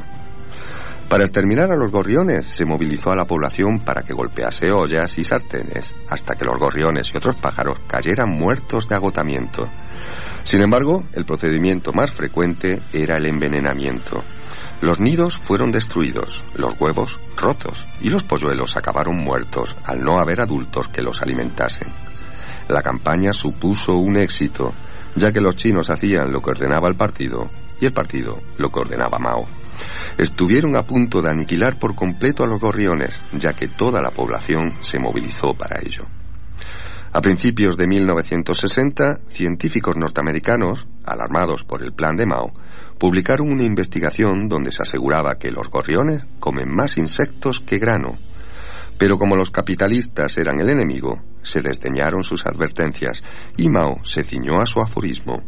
[1.09, 5.23] Para exterminar a los gorriones se movilizó a la población para que golpease ollas y
[5.23, 9.67] sartenes hasta que los gorriones y otros pájaros cayeran muertos de agotamiento.
[10.43, 14.23] Sin embargo, el procedimiento más frecuente era el envenenamiento.
[14.81, 20.41] Los nidos fueron destruidos, los huevos rotos y los polluelos acabaron muertos al no haber
[20.41, 21.87] adultos que los alimentasen.
[22.67, 24.73] La campaña supuso un éxito,
[25.15, 27.49] ya que los chinos hacían lo que ordenaba el partido
[27.81, 29.58] y el partido lo que ordenaba Mao
[30.17, 34.73] estuvieron a punto de aniquilar por completo a los gorriones, ya que toda la población
[34.81, 36.05] se movilizó para ello.
[37.11, 42.53] A principios de 1960, científicos norteamericanos, alarmados por el plan de Mao,
[42.99, 48.19] publicaron una investigación donde se aseguraba que los gorriones comen más insectos que grano.
[48.99, 53.23] Pero como los capitalistas eran el enemigo, se desdeñaron sus advertencias
[53.57, 55.41] y Mao se ciñó a su aforismo.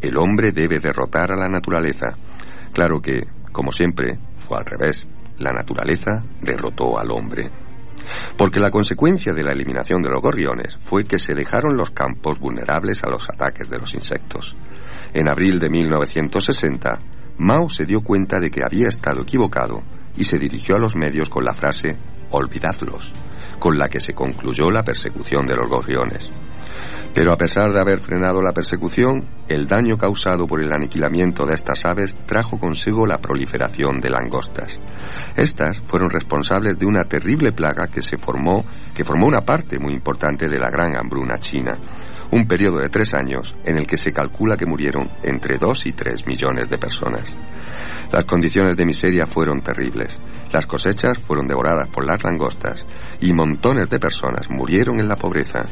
[0.00, 2.16] El hombre debe derrotar a la naturaleza.
[2.72, 3.22] Claro que,
[3.54, 5.06] como siempre, fue al revés.
[5.38, 7.50] La naturaleza derrotó al hombre.
[8.36, 12.40] Porque la consecuencia de la eliminación de los gorriones fue que se dejaron los campos
[12.40, 14.56] vulnerables a los ataques de los insectos.
[15.14, 16.98] En abril de 1960,
[17.38, 19.84] Mao se dio cuenta de que había estado equivocado
[20.16, 21.96] y se dirigió a los medios con la frase
[22.30, 23.12] olvidadlos.
[23.60, 26.28] con la que se concluyó la persecución de los gorriones.
[27.14, 31.54] Pero a pesar de haber frenado la persecución, el daño causado por el aniquilamiento de
[31.54, 34.80] estas aves trajo consigo la proliferación de langostas.
[35.36, 39.92] Estas fueron responsables de una terrible plaga que se formó, que formó una parte muy
[39.92, 41.78] importante de la gran hambruna china,
[42.32, 45.92] un periodo de tres años en el que se calcula que murieron entre dos y
[45.92, 47.32] tres millones de personas.
[48.10, 50.18] Las condiciones de miseria fueron terribles.
[50.52, 52.84] Las cosechas fueron devoradas por las langostas
[53.20, 55.64] y montones de personas murieron en la pobreza.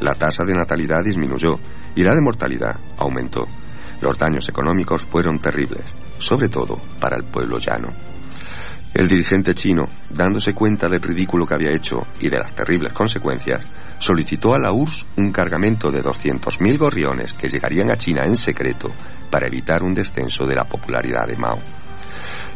[0.00, 1.58] La tasa de natalidad disminuyó
[1.94, 3.46] y la de mortalidad aumentó.
[4.00, 5.84] Los daños económicos fueron terribles,
[6.18, 7.88] sobre todo para el pueblo llano.
[8.92, 13.60] El dirigente chino, dándose cuenta del ridículo que había hecho y de las terribles consecuencias,
[13.98, 18.92] solicitó a la URSS un cargamento de 200.000 gorriones que llegarían a China en secreto
[19.30, 21.58] para evitar un descenso de la popularidad de Mao.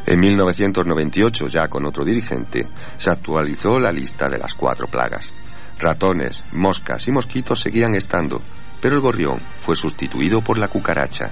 [0.07, 5.33] En 1998, ya con otro dirigente, se actualizó la lista de las cuatro plagas.
[5.79, 8.43] Ratones, moscas y mosquitos seguían estando,
[8.81, 11.31] pero el gorrión fue sustituido por la cucaracha.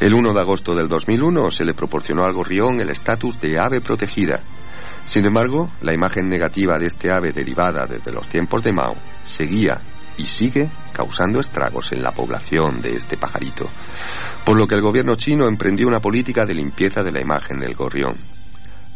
[0.00, 3.80] El 1 de agosto del 2001 se le proporcionó al gorrión el estatus de ave
[3.80, 4.40] protegida.
[5.04, 9.80] Sin embargo, la imagen negativa de este ave derivada desde los tiempos de Mao seguía
[10.16, 13.68] y sigue causando estragos en la población de este pajarito,
[14.44, 17.74] por lo que el gobierno chino emprendió una política de limpieza de la imagen del
[17.74, 18.16] gorrión.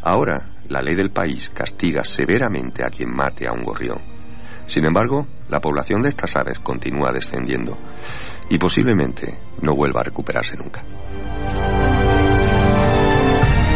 [0.01, 4.12] Ahora, la ley del país castiga severamente a quien mate a un gorrión.
[4.73, 7.77] Sin embargo, la población de estas aves continúa descendiendo
[8.49, 10.83] y posiblemente no vuelva a recuperarse nunca.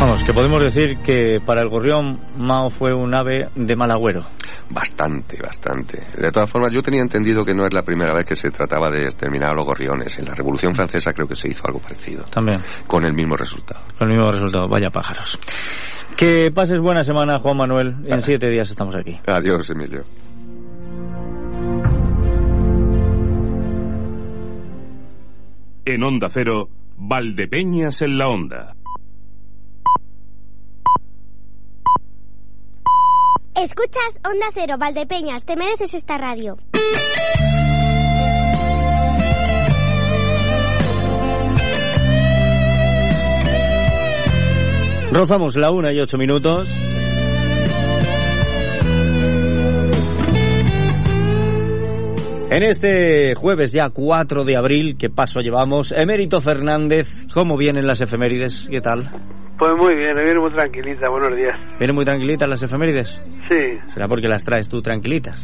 [0.02, 4.26] Vamos, que podemos decir que para el gorrión Mao fue un ave de mal agüero.
[4.72, 6.02] Bastante, bastante.
[6.20, 8.90] De todas formas, yo tenía entendido que no es la primera vez que se trataba
[8.90, 10.18] de exterminar a los gorriones.
[10.18, 12.24] En la Revolución Francesa creo que se hizo algo parecido.
[12.24, 12.64] También.
[12.88, 13.82] Con el mismo resultado.
[14.00, 14.68] Con el mismo resultado.
[14.68, 15.38] Vaya pájaros.
[16.18, 17.98] Que pases buena semana, Juan Manuel.
[18.08, 19.20] En siete días estamos aquí.
[19.28, 20.04] Adiós, Emilio.
[25.90, 28.76] En Onda Cero, Valdepeñas en la Onda.
[33.56, 36.58] Escuchas Onda Cero, Valdepeñas, te mereces esta radio.
[45.14, 46.68] Rozamos la una y ocho minutos.
[52.50, 55.92] En este jueves ya 4 de abril, ¿qué paso llevamos?
[55.92, 58.70] Emérito Fernández, ¿cómo vienen las efemérides?
[58.72, 59.04] ¿Qué tal?
[59.60, 61.60] Pues muy bien, viene muy tranquilita, buenos días.
[61.78, 63.10] ¿Vienen muy tranquilitas las efemérides?
[63.50, 63.80] Sí.
[63.88, 65.42] ¿Será porque las traes tú tranquilitas?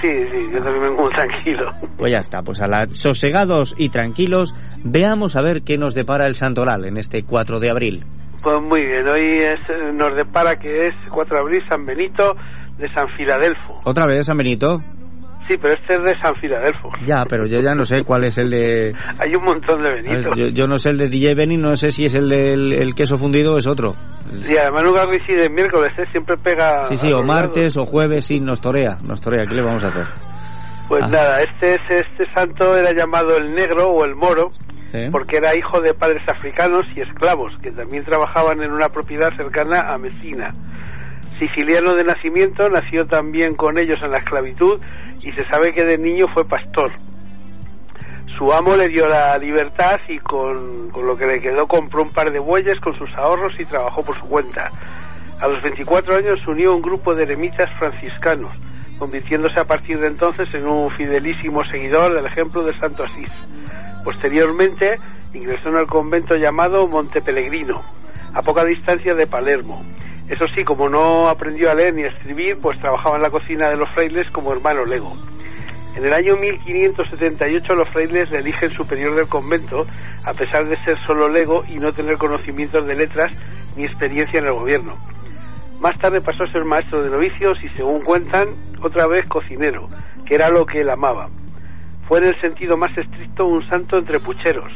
[0.00, 1.70] Sí, sí, yo también vengo muy tranquilo.
[1.96, 6.26] Pues ya está, pues a la sosegados y tranquilos, veamos a ver qué nos depara
[6.26, 8.04] el santoral en este 4 de abril.
[8.42, 12.34] Pues muy bien, hoy es, nos depara que es 4 de abril San Benito
[12.76, 13.82] de San Filadelfo.
[13.84, 14.80] ¿Otra vez San Benito?
[15.50, 16.92] Sí, pero este es de San Filadelfo.
[17.02, 18.94] Ya, pero yo ya no sé cuál es el de...
[19.18, 20.36] Hay un montón de Benitos.
[20.36, 22.94] Yo, yo no sé el de DJ Benny, no sé si es el del el
[22.94, 23.94] queso fundido o es otro.
[24.42, 26.04] Sí, además nunca coincide el miércoles, ¿eh?
[26.12, 26.84] siempre pega...
[26.86, 29.44] Sí, sí, o martes o jueves, sí, nos torea, nos torea.
[29.44, 30.06] ¿Qué le vamos a hacer?
[30.88, 31.08] Pues Ah.
[31.10, 34.50] nada, este, es, este santo era llamado el negro o el moro,
[34.92, 35.08] Sí.
[35.10, 39.92] porque era hijo de padres africanos y esclavos, que también trabajaban en una propiedad cercana
[39.92, 40.54] a Messina.
[41.40, 44.78] Siciliano de nacimiento, nació también con ellos en la esclavitud
[45.22, 46.90] y se sabe que de niño fue pastor.
[48.38, 52.32] Su amo le dio la libertad y con, lo que le quedó compró un par
[52.32, 54.70] de bueyes con sus ahorros y trabajó por su cuenta.
[55.40, 58.52] A los 24 años se unió a un grupo de eremitas franciscanos,
[58.98, 63.32] convirtiéndose a partir de entonces en un fidelísimo seguidor del ejemplo de Santo Asís.
[64.04, 64.96] Posteriormente
[65.34, 67.82] ingresó en el convento llamado Monte Pellegrino,
[68.34, 69.82] a poca distancia de Palermo.
[70.30, 73.68] Eso sí, como no aprendió a leer ni a escribir, pues trabajaba en la cocina
[73.68, 75.12] de los frailes como hermano lego.
[75.96, 79.84] En el año 1578 los frailes le eligen superior del convento,
[80.24, 83.32] a pesar de ser solo lego y no tener conocimientos de letras
[83.76, 84.94] ni experiencia en el gobierno.
[85.80, 88.50] Más tarde pasó a ser maestro de novicios y, según cuentan,
[88.82, 89.88] otra vez cocinero,
[90.26, 91.28] que era lo que él amaba.
[92.06, 94.70] Fue en el sentido más estricto un santo entre pucheros,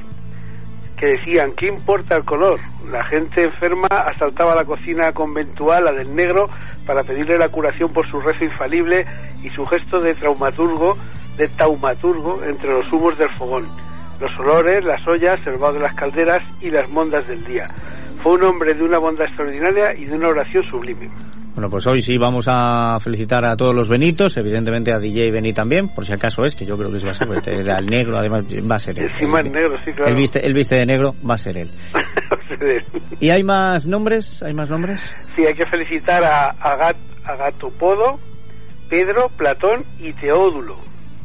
[0.96, 2.58] que decían, ¿qué importa el color?
[2.90, 6.48] La gente enferma asaltaba la cocina conventual, la del negro,
[6.86, 9.04] para pedirle la curación por su rezo infalible
[9.42, 10.96] y su gesto de traumaturgo,
[11.36, 13.66] de taumaturgo entre los humos del fogón,
[14.20, 17.66] los olores, las ollas, el vaho de las calderas y las mondas del día.
[18.24, 21.08] Fue un hombre de una bondad extraordinaria y de una oración sublime.
[21.54, 25.52] Bueno, pues hoy sí vamos a felicitar a todos los Benitos, evidentemente a DJ Beni
[25.52, 28.18] también, por si acaso es, que yo creo que sí va a ser, el negro,
[28.18, 29.04] además va a ser él.
[29.12, 30.10] Encima El- el negro, sí, claro.
[30.10, 31.70] Él viste, él viste de negro, va a ser él.
[33.20, 34.42] ¿Y hay más nombres?
[34.42, 35.00] ¿Hay más nombres?
[35.36, 38.18] Sí, hay que felicitar a Agat, Agatopodo,
[38.88, 40.76] Pedro, Platón y Teódulo.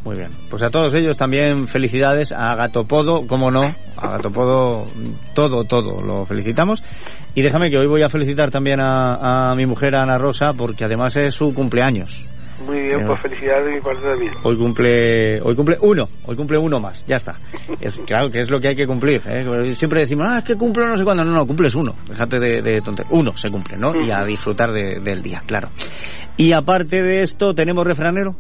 [0.04, 0.30] Muy bien.
[0.50, 2.32] Pues a todos ellos también felicidades.
[2.32, 4.88] A Gatopodo, cómo no, a Gatopodo
[5.34, 6.84] todo, todo lo felicitamos.
[7.36, 10.86] Y déjame que hoy voy a felicitar también a, a mi mujer Ana Rosa porque
[10.86, 12.26] además es su cumpleaños.
[12.66, 14.34] Muy bien, pues felicidades de mi parte también.
[14.44, 17.36] Hoy cumple, hoy cumple uno, hoy cumple uno más, ya está.
[17.80, 19.22] Es, claro que es lo que hay que cumplir.
[19.26, 19.76] ¿eh?
[19.76, 21.24] Siempre decimos, ah, es que cumplo no sé cuándo.
[21.24, 21.94] No, no, cumples uno.
[22.08, 22.82] Déjate de, de
[23.12, 23.96] Uno se cumple, ¿no?
[24.00, 25.70] Y a disfrutar de, del día, claro.
[26.36, 28.36] Y aparte de esto, ¿tenemos refranero?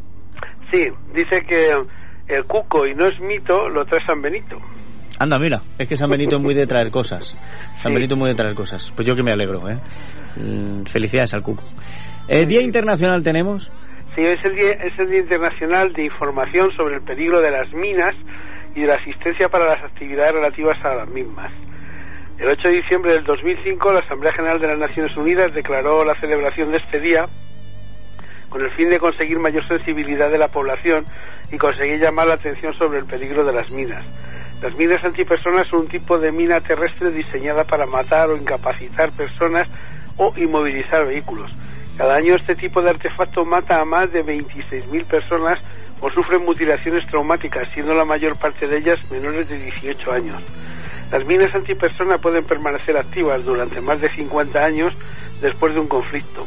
[0.71, 1.71] Sí, dice que
[2.27, 4.58] el cuco y no es mito lo trae San Benito.
[5.19, 7.36] Anda, mira, es que San Benito es muy de traer cosas.
[7.77, 8.91] San Benito es muy de traer cosas.
[8.95, 9.77] Pues yo que me alegro, ¿eh?
[10.38, 11.63] Mm, felicidades al cuco.
[12.29, 13.69] ¿El Día Internacional tenemos?
[14.15, 17.71] Sí, es el, día, es el Día Internacional de Información sobre el peligro de las
[17.73, 18.13] minas
[18.75, 21.51] y de la asistencia para las actividades relativas a las mismas.
[22.38, 26.15] El 8 de diciembre del 2005, la Asamblea General de las Naciones Unidas declaró la
[26.15, 27.25] celebración de este día
[28.50, 31.06] con el fin de conseguir mayor sensibilidad de la población
[31.52, 34.04] y conseguir llamar la atención sobre el peligro de las minas.
[34.62, 39.68] Las minas antipersonas son un tipo de mina terrestre diseñada para matar o incapacitar personas
[40.18, 41.50] o inmovilizar vehículos.
[41.98, 45.60] Cada año este tipo de artefacto mata a más de 26.000 personas
[46.02, 50.42] o sufren mutilaciones traumáticas, siendo la mayor parte de ellas menores de 18 años.
[51.12, 54.94] Las minas antipersona pueden permanecer activas durante más de 50 años
[55.42, 56.46] después de un conflicto.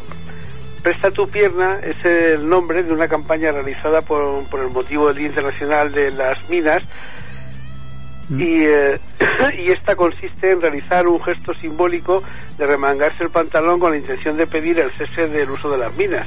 [0.83, 5.18] Presta tu pierna es el nombre de una campaña realizada por, por el motivo del
[5.18, 6.83] Día Internacional de las Minas
[8.31, 8.99] y, eh,
[9.59, 12.25] y esta consiste en realizar un gesto simbólico
[12.59, 15.95] de remangarse el pantalón con la intención de pedir el cese del uso de las
[15.97, 16.27] minas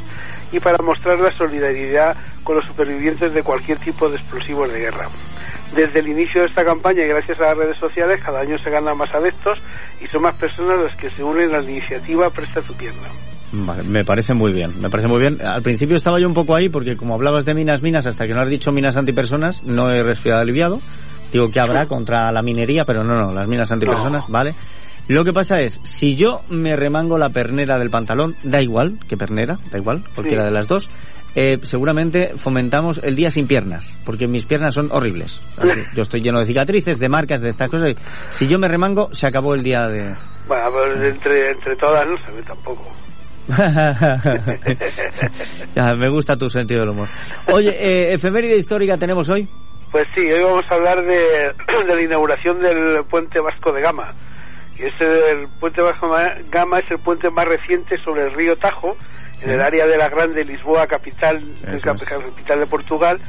[0.54, 2.15] y para mostrar la solidaridad
[2.46, 5.10] con los supervivientes de cualquier tipo de explosivos de guerra.
[5.76, 8.70] Desde el inicio de esta campaña y gracias a las redes sociales, cada año se
[8.70, 9.62] ganan más adeptos
[10.00, 13.10] y son más personas las que se unen a la iniciativa Presta tu pierna.
[13.51, 15.38] Me parece muy bien, me parece muy bien.
[15.45, 18.34] Al principio estaba yo un poco ahí porque como hablabas de minas, minas, hasta que
[18.34, 20.79] no has dicho minas antipersonas, no he respirado aliviado.
[21.31, 24.55] Digo que habrá contra la minería, pero no, no, las minas antipersonas, ¿vale?
[25.08, 29.17] Lo que pasa es, si yo me remango la pernera del pantalón, da igual, que
[29.17, 30.89] pernera, da igual, cualquiera de las dos,
[31.36, 35.39] eh, seguramente fomentamos el día sin piernas, porque mis piernas son horribles.
[35.95, 37.91] Yo estoy lleno de cicatrices, de marcas, de estas cosas.
[38.29, 40.15] Si yo me remango, se acabó el día de...
[40.47, 42.86] Bueno, pues entre, entre todas no se ve tampoco.
[45.75, 47.10] ya, me gusta tu sentido del humor.
[47.51, 49.47] Oye, eh, efeméride histórica tenemos hoy.
[49.91, 51.51] Pues sí, hoy vamos a hablar de,
[51.88, 54.13] de la inauguración del puente Vasco de Gama.
[54.77, 58.55] Y es el puente Vasco de Gama es el puente más reciente sobre el río
[58.55, 58.97] Tajo,
[59.41, 61.41] en el área de la Grande Lisboa, capital,
[61.81, 63.19] capital de Portugal,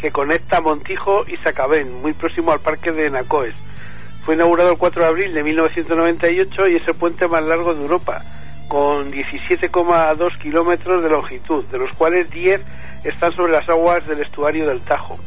[0.00, 3.54] que conecta Montijo y Sacabén, muy próximo al parque de Nacoes.
[4.24, 7.82] Fue inaugurado el 4 de abril de 1998 y es el puente más largo de
[7.82, 8.22] Europa,
[8.70, 12.60] con 17,2 kilómetros de longitud, de los cuales 10
[13.02, 15.18] están sobre las aguas del estuario del Tajo.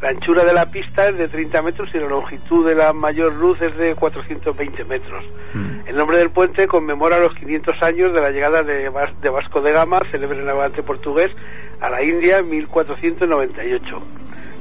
[0.00, 3.34] La anchura de la pista es de 30 metros y la longitud de la mayor
[3.34, 5.24] luz es de 420 metros.
[5.54, 5.88] Mm.
[5.88, 9.98] El nombre del puente conmemora los 500 años de la llegada de, Vasco de Gama,
[10.12, 11.32] célebre navegante portugués,
[11.80, 14.02] a la India en 1498.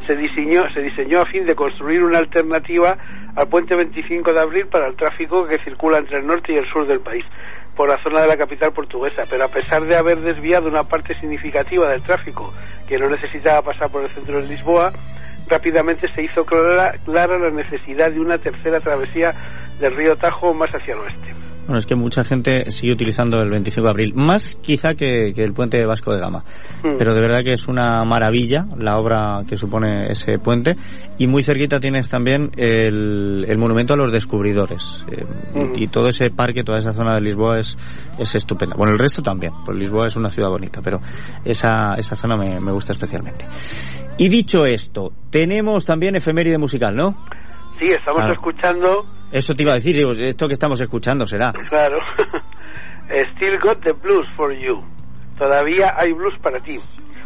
[0.07, 2.97] Se diseñó, se diseñó a fin de construir una alternativa
[3.35, 6.67] al puente 25 de abril para el tráfico que circula entre el norte y el
[6.69, 7.23] sur del país
[7.75, 11.17] por la zona de la capital portuguesa, pero a pesar de haber desviado una parte
[11.19, 12.53] significativa del tráfico
[12.87, 14.93] que no necesitaba pasar por el centro de Lisboa,
[15.47, 19.33] rápidamente se hizo clara, clara la necesidad de una tercera travesía
[19.79, 21.42] del río Tajo más hacia el oeste.
[21.65, 25.53] Bueno, es que mucha gente sigue utilizando el 25 de abril, más quizá que, el
[25.53, 26.43] puente Vasco de Gama.
[26.83, 26.97] Hmm.
[26.97, 30.73] Pero de verdad que es una maravilla la obra que supone ese puente.
[31.17, 35.05] Y muy cerquita tienes también el, monumento a los descubridores.
[35.11, 35.23] Eh,
[35.55, 35.73] hmm.
[35.75, 37.77] y, todo ese parque, toda esa zona de Lisboa es,
[38.19, 38.75] es estupenda.
[38.75, 40.99] Bueno, el resto también, pues Lisboa es una ciudad bonita, pero
[41.45, 43.45] esa, esa zona me, me gusta especialmente.
[44.17, 47.15] Y dicho esto, tenemos también efeméride musical, ¿no?
[47.83, 49.03] Sí, estamos escuchando...
[49.29, 51.51] Eso te iba a decir, digo, esto que estamos escuchando será.
[51.67, 51.97] Claro.
[53.35, 54.81] Still Got the Blues for You.
[55.37, 56.77] Todavía hay blues para ti.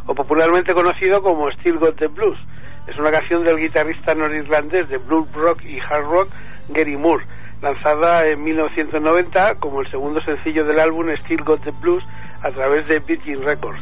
[0.07, 2.39] O popularmente conocido como Still Got the Blues.
[2.87, 6.29] Es una canción del guitarrista norirlandés de blues rock y hard rock
[6.69, 7.25] Gary Moore,
[7.61, 12.03] lanzada en 1990 como el segundo sencillo del álbum Still Got the Blues
[12.43, 13.79] a través de Virgin Records.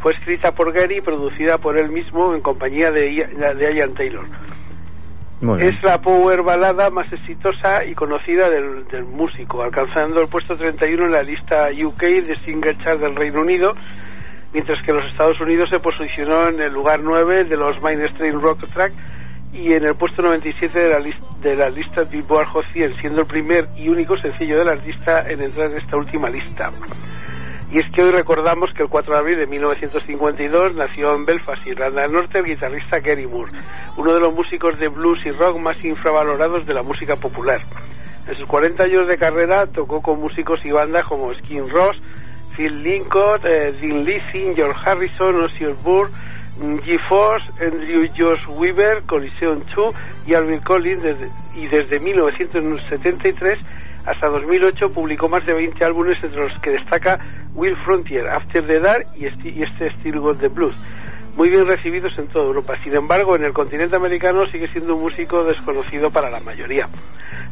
[0.00, 4.24] Fue escrita por Gary y producida por él mismo en compañía de, de Ian Taylor.
[5.40, 11.04] Es la power balada más exitosa y conocida del, del, músico, alcanzando el puesto 31
[11.04, 13.72] en la lista UK de Single Chart del Reino Unido,
[14.54, 18.66] mientras que los Estados Unidos se posicionó en el lugar 9 de los mainstream rock
[18.72, 18.92] track
[19.52, 20.98] y en el puesto 97 de la,
[21.40, 25.42] de la lista Billboard Hot 100, siendo el primer y único sencillo del artista en
[25.42, 26.70] entrar en esta última lista.
[27.70, 31.66] Y es que hoy recordamos que el 4 de abril de 1952 nació en Belfast,
[31.66, 33.50] Irlanda del Norte, el guitarrista Gary Moore,
[33.96, 37.60] uno de los músicos de blues y rock más infravalorados de la música popular.
[38.28, 41.96] En sus 40 años de carrera tocó con músicos y bandas como Skin Ross,
[42.56, 46.12] Phil Lincoln, eh, Dean Lissing, George Harrison, Ozzy Osbourne,
[46.58, 49.94] G-Force, Andrew Josh Weaver, Coliseum 2
[50.26, 51.04] y Alvin Collins
[51.54, 53.58] y desde 1973
[54.06, 57.18] hasta 2008 publicó más de 20 álbumes entre los que destaca
[57.54, 60.74] Will Frontier, After the Dark y este, Steel Gold the Blues,
[61.36, 62.74] muy bien recibidos en toda Europa.
[62.84, 66.86] Sin embargo, en el continente americano sigue siendo un músico desconocido para la mayoría.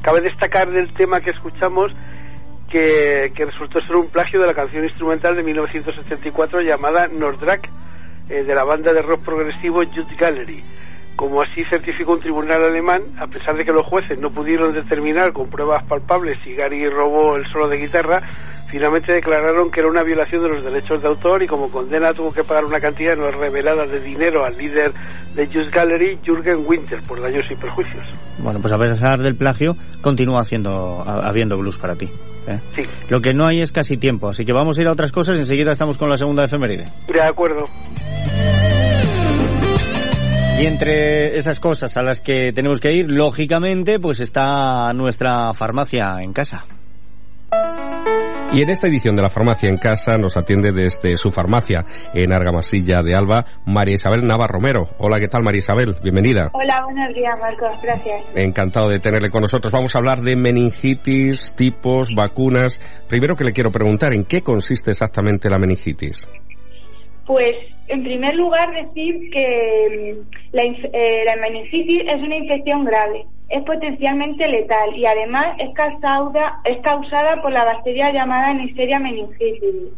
[0.02, 1.92] Cabe destacar del tema que escuchamos
[2.70, 7.68] que, resultó ser un plagio de la canción instrumental de 1974 llamada Nordrak
[8.28, 10.62] eh, de la banda de rock progresivo Youth Gallery.
[11.16, 15.32] Como así certificó un tribunal alemán, a pesar de que los jueces no pudieron determinar
[15.32, 18.20] con pruebas palpables si Gary robó el solo de guitarra,
[18.68, 22.32] finalmente declararon que era una violación de los derechos de autor y como condena tuvo
[22.32, 24.92] que pagar una cantidad no revelada de dinero al líder
[25.36, 28.04] de Just Gallery, Jürgen Winter, por daños y perjuicios.
[28.38, 32.06] Bueno, pues a pesar del plagio, continúa haciendo, habiendo blues para ti.
[32.48, 32.58] ¿eh?
[32.74, 32.82] Sí.
[33.08, 35.36] Lo que no hay es casi tiempo, así que vamos a ir a otras cosas
[35.36, 36.86] y enseguida estamos con la segunda efeméride.
[37.06, 37.64] De acuerdo.
[40.58, 46.18] Y entre esas cosas a las que tenemos que ir, lógicamente, pues está nuestra farmacia
[46.20, 46.64] en casa.
[48.54, 51.84] Y en esta edición de la farmacia en casa nos atiende desde su farmacia
[52.14, 54.90] en Argamasilla de Alba, María Isabel Nava Romero.
[54.98, 55.96] Hola, ¿qué tal María Isabel?
[56.04, 56.50] Bienvenida.
[56.52, 58.22] Hola, buenos días Marcos, gracias.
[58.36, 59.72] Encantado de tenerle con nosotros.
[59.72, 62.80] Vamos a hablar de meningitis, tipos, vacunas.
[63.08, 66.24] Primero que le quiero preguntar, ¿en qué consiste exactamente la meningitis?
[67.26, 67.56] Pues,
[67.88, 73.62] en primer lugar, decir que mm, la, eh, la meningitis es una infección grave es
[73.64, 79.92] potencialmente letal y además es causada, es causada por la bacteria llamada Neisseria meningitis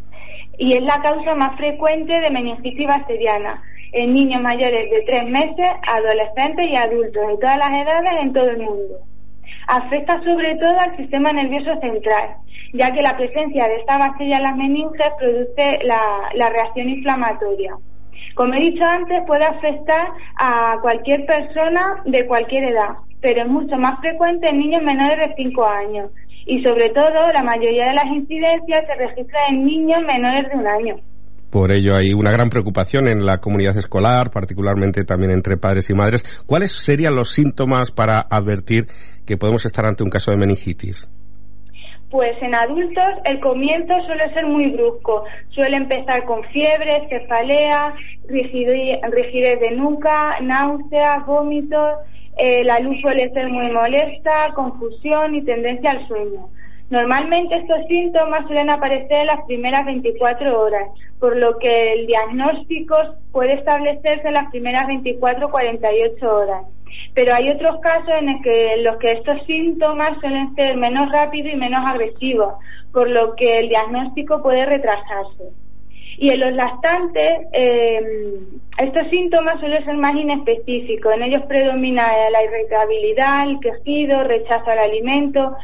[0.59, 3.63] y es la causa más frecuente de meningitis bacteriana
[3.93, 8.51] en niños mayores de tres meses, adolescentes y adultos de todas las edades en todo
[8.51, 8.99] el mundo.
[9.67, 12.37] Afecta sobre todo al sistema nervioso central,
[12.73, 17.75] ya que la presencia de esta bacteria en las meninges produce la, reacción inflamatoria.
[18.35, 23.77] Como he dicho antes, puede afectar a cualquier persona de cualquier edad, pero es mucho
[23.77, 26.11] más frecuente en niños menores de 5 años
[26.47, 30.67] y sobre todo la mayoría de las incidencias se registran en niños menores de un
[30.67, 30.97] año.
[31.51, 35.95] Por ello hay una gran preocupación en la comunidad escolar, particularmente también entre padres y
[35.95, 36.25] madres.
[36.45, 38.87] ¿Cuáles serían los síntomas para advertir
[39.27, 41.09] que podemos estar ante un caso de meningitis?
[42.11, 45.25] Pues en adultos el comienzo suele ser muy brusco.
[45.51, 47.95] Suele empezar con fiebre, cefalea,
[48.29, 51.99] rigidez de nuca, náuseas, vómitos
[52.37, 56.51] eh, la luz suele ser muy molesta, confusión y tendencia al sueño.
[56.89, 62.97] Normalmente estos síntomas suelen aparecer en las primeras 24 horas, por lo que el diagnóstico
[63.33, 66.63] puede establecerse en las primeras 24-48 horas.
[67.13, 71.57] Pero hay otros casos en, que, los que estos síntomas suelen ser menos rápidos y
[71.57, 72.55] menos agresivos,
[72.93, 75.45] por lo que el diagnóstico puede retrasarse.
[76.19, 78.01] Y en los lactantes, eh,
[78.79, 81.13] estos síntomas suelen ser más inespecíficos.
[81.15, 85.57] En ellos predomina la irritabilidad, el quejido, rechazo al alimento,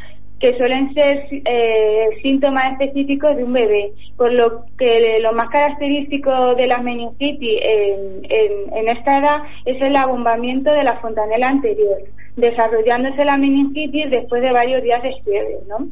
[0.42, 6.56] que suelen ser eh, síntomas específicos de un bebé, por lo que lo más característico
[6.56, 11.96] de la meningitis en, en, esta edad es el abombamiento de la fontanela anterior,
[12.34, 15.86] desarrollándose la meningitis después de varios días de fiebre, ¿no?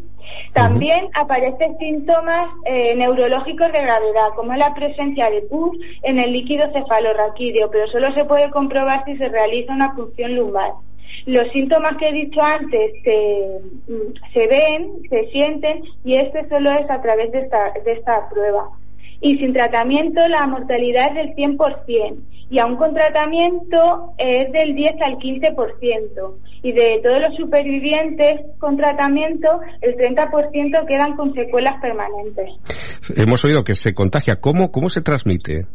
[0.53, 6.69] También aparecen síntomas eh, neurológicos de gravedad, como la presencia de pus en el líquido
[6.73, 10.73] cefalorraquídeo, pero solo se puede comprobar si se realiza una punción lumbar.
[11.27, 16.71] Los síntomas que he dicho antes se, mm, se ven, se sienten y este solo
[16.73, 18.71] es a través de esta, de esta prueba.
[19.21, 24.91] Y sin tratamiento la mortalidad es del 100% y aún con tratamiento es del 10
[25.07, 26.35] al 15%.
[26.63, 32.51] Y de todos los supervivientes con tratamiento, el 30% quedan con secuelas permanentes.
[33.17, 34.37] Hemos oído que se contagia.
[34.41, 35.67] ¿Cómo, cómo se transmite?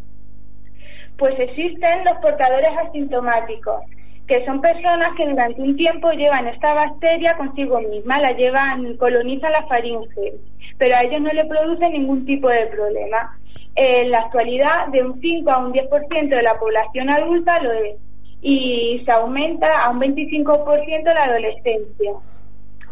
[1.18, 3.80] Pues existen los portadores asintomáticos,
[4.28, 9.52] que son personas que durante un tiempo llevan esta bacteria consigo misma, la llevan, colonizan
[9.52, 10.34] la faringe,
[10.78, 13.38] pero a ellos no le produce ningún tipo de problema
[13.76, 17.98] en la actualidad de un 5 a un 10% de la población adulta lo es
[18.42, 22.12] y se aumenta a un 25% la adolescencia.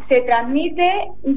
[0.08, 0.86] Se transmite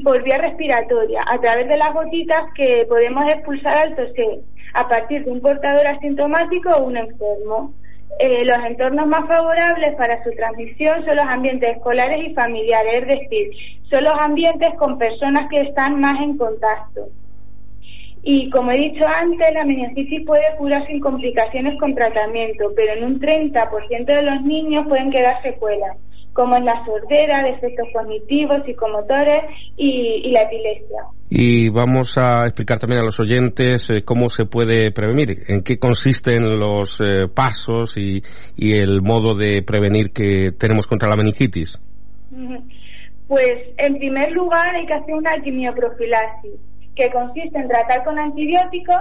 [0.04, 4.40] por vía respiratoria a través de las gotitas que podemos expulsar al toser
[4.74, 7.72] a partir de un portador asintomático o un enfermo.
[8.18, 13.20] Eh, los entornos más favorables para su transmisión son los ambientes escolares y familiares, es
[13.20, 13.50] decir,
[13.88, 17.08] son los ambientes con personas que están más en contacto.
[18.22, 23.04] Y como he dicho antes, la meningitis puede curar sin complicaciones con tratamiento, pero en
[23.04, 25.96] un 30% de los niños pueden quedar secuelas,
[26.38, 29.42] como en la sordera, defectos cognitivos, psicomotores
[29.76, 31.02] y, y la epilepsia.
[31.28, 35.80] Y vamos a explicar también a los oyentes eh, cómo se puede prevenir, en qué
[35.80, 38.22] consisten los eh, pasos y,
[38.54, 41.76] y el modo de prevenir que tenemos contra la meningitis.
[43.26, 46.52] Pues en primer lugar hay que hacer una quimioprofilaxis,
[46.96, 48.96] que consiste en tratar con antibióticos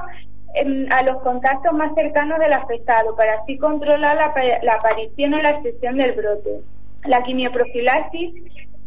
[0.54, 4.34] em, a los contactos más cercanos del afectado para así controlar la,
[4.64, 6.60] la aparición o la extensión del brote.
[7.08, 8.34] La quimioprofilaxis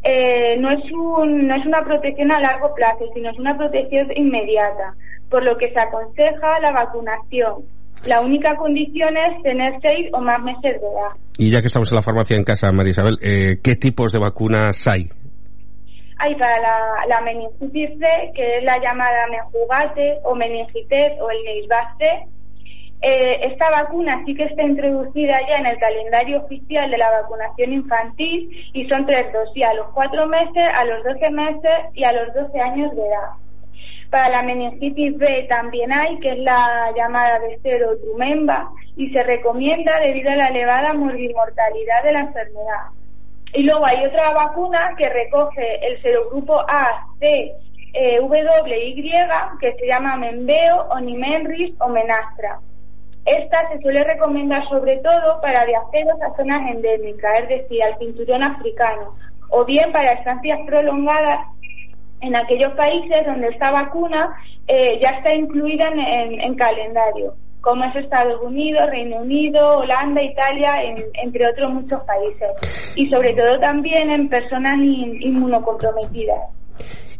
[0.02, 4.08] eh, no, es un- no es una protección a largo plazo, sino es una protección
[4.16, 4.94] inmediata,
[5.28, 7.64] por lo que se aconseja la vacunación.
[8.06, 11.12] La única condición es tener seis o más meses de edad.
[11.36, 14.18] Y ya que estamos en la farmacia en casa, María Isabel, eh, ¿qué tipos de
[14.20, 15.08] vacunas hay?
[16.18, 21.44] Hay para la, la meningitis C, que es la llamada menjugate o meningitis o el
[21.44, 22.06] Neisvac C.
[23.02, 27.72] Eh, esta vacuna sí que está introducida ya en el calendario oficial de la vacunación
[27.72, 32.12] infantil y son tres dosis, a los cuatro meses, a los 12 meses y a
[32.12, 33.30] los 12 años de edad.
[34.10, 39.22] Para la meningitis B también hay, que es la llamada de cero trumemba, y se
[39.22, 42.86] recomienda debido a la elevada morbimortalidad de la enfermedad.
[43.54, 47.52] Y luego hay otra vacuna que recoge el serogrupo A, C,
[47.94, 49.10] eh, W, Y,
[49.60, 52.58] que se llama Membeo, Onimenris o Menastra.
[53.38, 58.42] Esta se suele recomendar sobre todo para viajeros a zonas endémicas, es decir, al cinturón
[58.42, 59.14] africano,
[59.50, 61.46] o bien para estancias prolongadas
[62.22, 64.34] en aquellos países donde esta vacuna
[64.66, 70.22] eh, ya está incluida en, en- en calendario, como es Estados Unidos, Reino Unido, Holanda,
[70.22, 72.50] Italia, en- entre otros muchos países.
[72.96, 76.40] Y sobre todo también en personas in- inmunocomprometidas.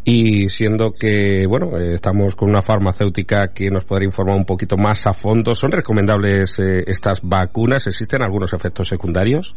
[0.02, 4.76] Y siendo que, bueno, eh, estamos con una farmacéutica que nos podrá informar un poquito
[4.76, 7.86] más a fondo, ¿son recomendables eh, estas vacunas?
[7.86, 9.54] ¿Existen algunos efectos secundarios?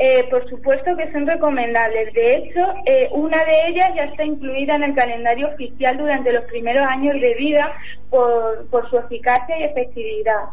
[0.00, 2.14] Eh, por supuesto que son recomendables.
[2.14, 6.44] De hecho, eh, una de ellas ya está incluida en el calendario oficial durante los
[6.44, 7.72] primeros años de vida
[8.08, 10.44] por, por su eficacia y efectividad.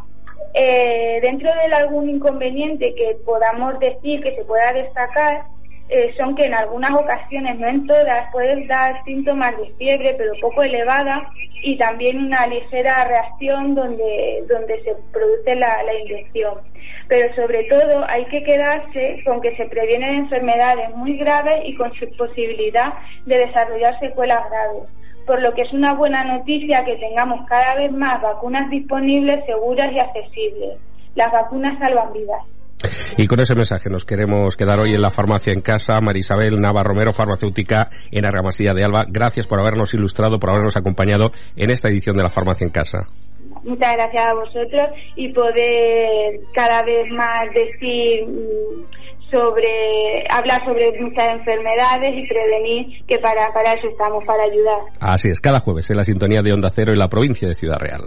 [0.56, 5.44] Eh, dentro de algún inconveniente que podamos decir que se pueda destacar,
[5.88, 10.34] eh, son que en algunas ocasiones, no en todas, pueden dar síntomas de fiebre, pero
[10.42, 11.30] poco elevada,
[11.62, 16.56] y también una ligera reacción donde, donde se produce la, la inyección.
[17.08, 21.94] Pero sobre todo hay que quedarse con que se previenen enfermedades muy graves y con
[21.94, 22.94] su posibilidad
[23.26, 24.90] de desarrollar secuelas graves.
[25.28, 29.92] Por lo que es una buena noticia que tengamos cada vez más vacunas disponibles, seguras
[29.92, 30.80] y accesibles.
[31.16, 32.44] Las vacunas salvan vidas.
[33.18, 36.00] Y con ese mensaje nos queremos quedar hoy en la farmacia en casa.
[36.02, 39.06] Marisabel Nava Romero, farmacéutica en Argamasilla de Alba.
[39.08, 43.08] Gracias por habernos ilustrado, por habernos acompañado en esta edición de la farmacia en casa.
[43.64, 51.40] Muchas gracias a vosotros y poder cada vez más decir mm, sobre, hablar sobre muchas
[51.40, 54.80] enfermedades y prevenir, que para, para eso estamos, para ayudar.
[55.00, 57.80] Así es, cada jueves en la sintonía de Onda Cero en la provincia de Ciudad
[57.80, 58.04] Real.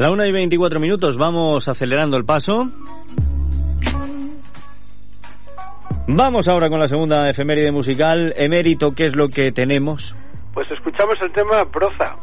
[0.00, 2.54] La una y 24 minutos, vamos acelerando el paso.
[6.08, 8.32] Vamos ahora con la segunda efeméride musical.
[8.34, 10.16] Emérito, ¿qué es lo que tenemos?
[10.54, 12.16] Pues escuchamos el tema Broza.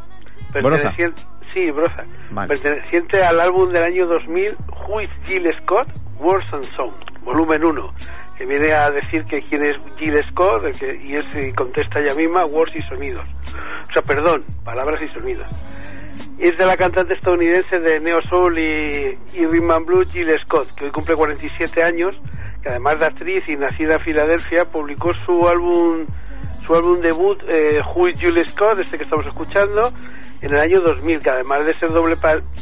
[0.64, 0.90] Broza.
[0.90, 1.22] Perteneciente-
[1.54, 2.04] Sí, Broza.
[2.32, 2.48] Vale.
[2.48, 4.56] Perteneciente al álbum del año 2000,
[4.88, 5.88] Who is Jill Scott?
[6.20, 7.94] Words and Song, volumen 1.
[8.40, 12.44] Que viene a decir que quién es Jill Scott y él se contesta ella misma
[12.46, 13.26] Words y Sonidos.
[13.88, 15.46] O sea, perdón, palabras y sonidos.
[16.40, 20.74] Es de la cantante estadounidense de Neo Soul y, y Rhythm and Blues, Jill Scott,
[20.76, 22.16] que hoy cumple 47 años,
[22.62, 26.06] que además de actriz y nacida en Filadelfia, publicó su álbum
[26.68, 29.88] su álbum debut, eh, Who is Jill Scott, este que estamos escuchando,
[30.42, 32.16] en el año 2000, que además de ser doble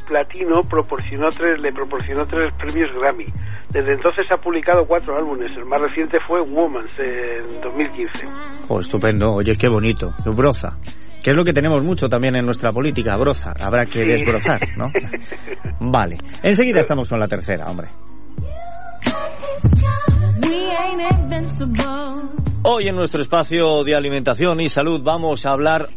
[0.08, 3.26] platino, proporcionó tres, le proporcionó tres premios Grammy.
[3.70, 5.52] Desde entonces ha publicado cuatro álbumes.
[5.58, 8.28] El más reciente fue Womans, en 2015.
[8.70, 9.34] Oh, estupendo.
[9.34, 10.14] Oye, qué bonito.
[10.26, 10.78] Broza.
[11.26, 13.52] Que es lo que tenemos mucho también en nuestra política, broza.
[13.60, 14.08] Habrá que Sí.
[14.08, 14.92] desbrozar, ¿no?
[15.80, 16.18] Vale.
[16.44, 17.90] Enseguida estamos con la tercera, hombre.
[22.62, 25.88] Hoy en nuestro espacio de alimentación y salud vamos a hablar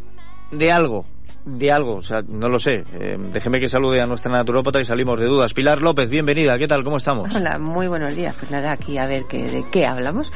[0.51, 1.05] de algo.
[1.45, 2.83] De algo, o sea, no lo sé.
[2.93, 5.53] Eh, déjeme que salude a nuestra naturópata y salimos de dudas.
[5.53, 6.57] Pilar López, bienvenida.
[6.57, 6.83] ¿Qué tal?
[6.83, 7.33] ¿Cómo estamos?
[7.35, 8.35] Hola, muy buenos días.
[8.37, 10.31] Pues nada, aquí a ver qué, de qué hablamos.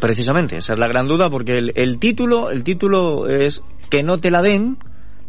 [0.00, 4.18] Precisamente, esa es la gran duda porque el, el título, el título es que no
[4.18, 4.78] te la den,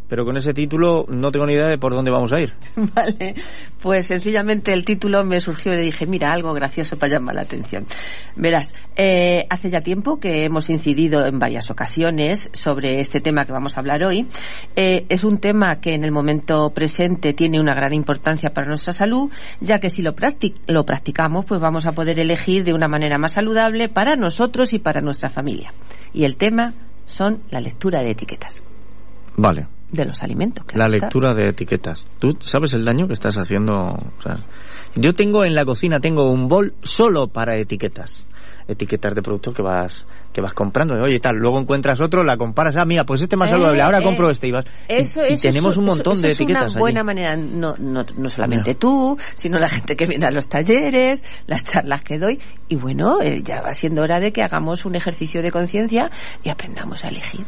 [0.10, 2.54] pero con ese título no tengo ni idea de por dónde vamos a ir.
[2.76, 3.36] Vale,
[3.82, 7.44] pues sencillamente el título me surgió y le dije, mira, algo gracioso para llamar la
[7.44, 7.86] atención.
[8.36, 13.54] Verás, eh, hace ya tiempo que hemos incidido en varias ocasiones sobre este tema que
[13.54, 14.28] vamos a hablar hoy.
[14.76, 18.94] Eh, es un tema que en el momento presente tiene una gran importancia para nuestra
[18.94, 19.32] salud,
[19.62, 20.16] ya que si lo,
[20.68, 24.80] lo practicamos, pues vamos a poder elegir de una manera más saludable para nosotros y
[24.80, 25.72] para nuestra familia.
[26.14, 26.74] Y el tema
[27.06, 28.64] son la lectura de etiquetas.
[29.38, 29.79] Vale.
[29.92, 30.66] De los alimentos.
[30.74, 32.06] la lectura de etiquetas.
[32.20, 33.98] ¿Tú sabes el daño que estás haciendo?
[34.96, 38.26] yo tengo en la cocina tengo un bol solo para etiquetas
[38.70, 40.94] etiquetas de productos que vas que vas comprando.
[41.04, 44.04] Oye, tal, luego encuentras otro, la comparas, ah, mira, pues este más saludable, ahora eh,
[44.04, 44.66] compro este y vas.
[44.88, 46.68] Eso, y, tenemos un montón de etiquetas.
[46.68, 50.32] Es una buena manera, no, no, no solamente tú, sino la gente que viene a
[50.32, 52.40] los talleres, las charlas que doy.
[52.68, 56.12] Y bueno, eh, ya va siendo hora de que hagamos un ejercicio de conciencia
[56.44, 57.48] y aprendamos a elegir.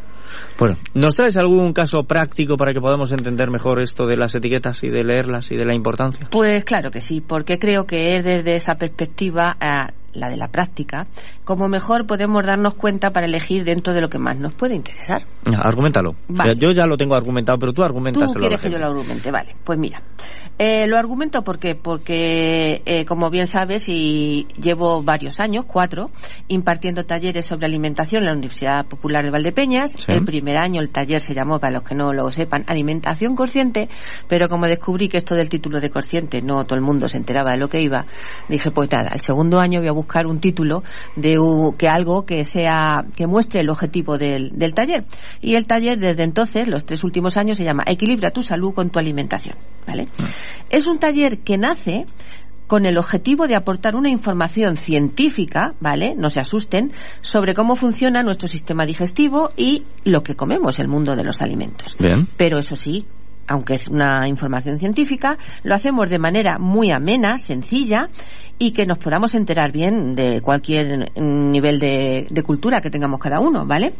[0.60, 4.84] Bueno, ¿nos traes algún caso práctico para que podamos entender mejor esto de las etiquetas
[4.84, 6.28] y de leerlas y de la importancia?
[6.30, 10.48] Pues claro que sí, porque creo que es desde esa perspectiva eh, la de la
[10.48, 11.08] práctica,
[11.44, 15.24] como mejor podemos darnos cuenta para elegir dentro de lo que más nos puede interesar.
[15.64, 16.16] Argumentalo.
[16.58, 18.32] Yo ya lo tengo argumentado, pero tú argumentas.
[18.32, 19.56] Tú quieres que yo lo argumente, vale.
[19.64, 20.02] Pues mira,
[20.58, 26.12] eh, lo argumento porque, porque eh, como bien sabes, y llevo varios años, cuatro,
[26.48, 30.08] impartiendo talleres sobre alimentación en la Universidad Popular de Valdepeñas.
[30.08, 33.90] El primer año el taller se llamó, para los que no lo sepan, Alimentación Consciente,
[34.28, 37.52] pero como descubrí que esto del título de consciente no todo el mundo se enteraba
[37.52, 38.06] de lo que iba,
[38.48, 40.84] dije, pues nada, el segundo año voy a buscar un título
[41.16, 41.38] de
[41.78, 45.06] que algo que sea que muestre el objetivo del, del taller.
[45.42, 48.90] Y el taller desde entonces, los tres últimos años, se llama Equilibra tu salud con
[48.90, 49.56] tu alimentación.
[49.88, 50.04] ¿Vale?
[50.04, 50.24] Mm.
[50.70, 52.06] Es un taller que nace
[52.72, 56.16] con el objetivo de aportar una información científica, ¿vale?
[56.16, 61.18] No se asusten, sobre cómo funciona nuestro sistema digestivo y lo que comemos, el mundo
[61.18, 61.98] de los alimentos.
[62.00, 62.30] Bien.
[62.38, 63.06] Pero eso sí,
[63.52, 68.08] aunque es una información científica, lo hacemos de manera muy amena, sencilla
[68.58, 73.66] y que nos podamos enterar bien de cualquier nivel de, cultura que tengamos cada uno,
[73.66, 73.94] ¿vale?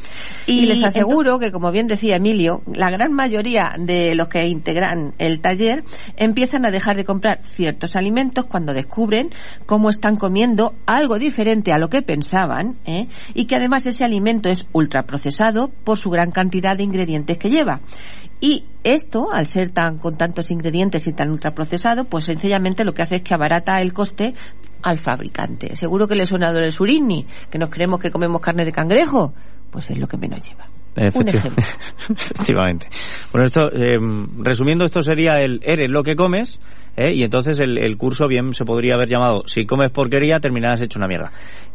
[0.46, 5.14] Y, les aseguro que, como bien decía Emilio, la gran mayoría de los que integran
[5.18, 5.84] el taller
[6.16, 9.32] empiezan a dejar de comprar ciertos alimentos cuando descubren
[9.66, 13.08] cómo están comiendo algo diferente a lo que pensaban ¿eh?
[13.34, 17.82] y que además ese alimento es ultraprocesado por su gran cantidad de ingredientes que lleva.
[18.40, 23.04] Y esto, al ser tan con tantos ingredientes y tan ultraprocesado, pues sencillamente lo que
[23.04, 24.34] hace es que abarata el coste
[24.82, 25.76] al fabricante.
[25.76, 29.34] Seguro que le suena el surini, que nos creemos que comemos carne de cangrejo,
[29.72, 30.68] pues es lo que menos lleva.
[30.96, 32.88] Efectivamente.
[33.32, 33.98] Bueno, esto, eh,
[34.40, 36.60] resumiendo, esto sería el eres lo que comes,
[36.98, 37.14] ¿eh?
[37.14, 41.00] y entonces el, el, curso bien se podría haber llamado si comes porquería terminarás hecho
[41.00, 41.32] una mierda.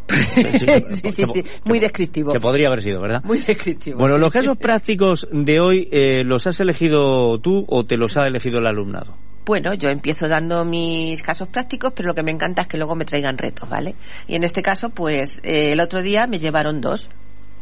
[0.08, 2.32] Sí, sí, sí, muy descriptivo.
[2.32, 3.22] Que podría haber sido, ¿verdad?
[3.24, 3.98] Muy descriptivo.
[3.98, 8.26] Bueno, los casos prácticos de hoy, eh, ¿los has elegido tú o te los ha
[8.26, 9.16] elegido el alumnado?
[9.44, 12.96] Bueno, yo empiezo dando mis casos prácticos, pero lo que me encanta es que luego
[12.96, 13.94] me traigan retos, ¿vale?
[14.26, 17.10] Y en este caso, pues eh, el otro día me llevaron dos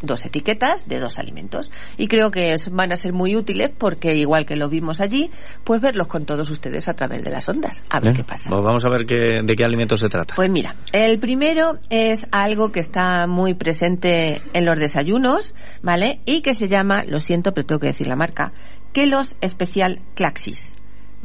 [0.06, 1.70] dos etiquetas de dos alimentos.
[1.96, 5.30] Y creo que van a ser muy útiles porque, igual que lo vimos allí,
[5.64, 7.82] pues verlos con todos ustedes a través de las ondas.
[7.90, 8.50] A ver qué pasa.
[8.50, 10.34] Pues vamos a ver qué, de qué alimentos se trata.
[10.34, 16.20] Pues mira, el primero es algo que está muy presente en los desayunos, ¿vale?
[16.24, 18.52] Y que se llama, lo siento, pero tengo que decir la marca,
[18.92, 20.76] Kelos Especial Claxis.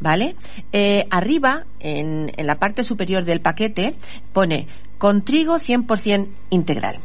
[0.02, 0.36] ¿Vale?
[0.72, 3.98] Eh, arriba, en, en la parte superior del paquete,
[4.32, 4.68] pone
[4.98, 7.00] con trigo 100% integral.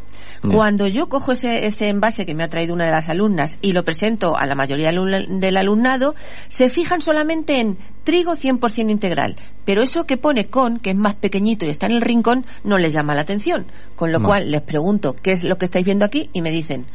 [0.50, 3.72] Cuando yo cojo ese, ese envase que me ha traído una de las alumnas y
[3.72, 6.14] lo presento a la mayoría del alumnado,
[6.48, 9.36] se fijan solamente en trigo 100% integral.
[9.64, 12.78] Pero eso que pone con, que es más pequeñito y está en el rincón, no
[12.78, 13.66] les llama la atención.
[13.96, 16.30] Con lo cual les pregunto, ¿qué es lo que estáis viendo aquí?
[16.32, 16.86] Y me dicen,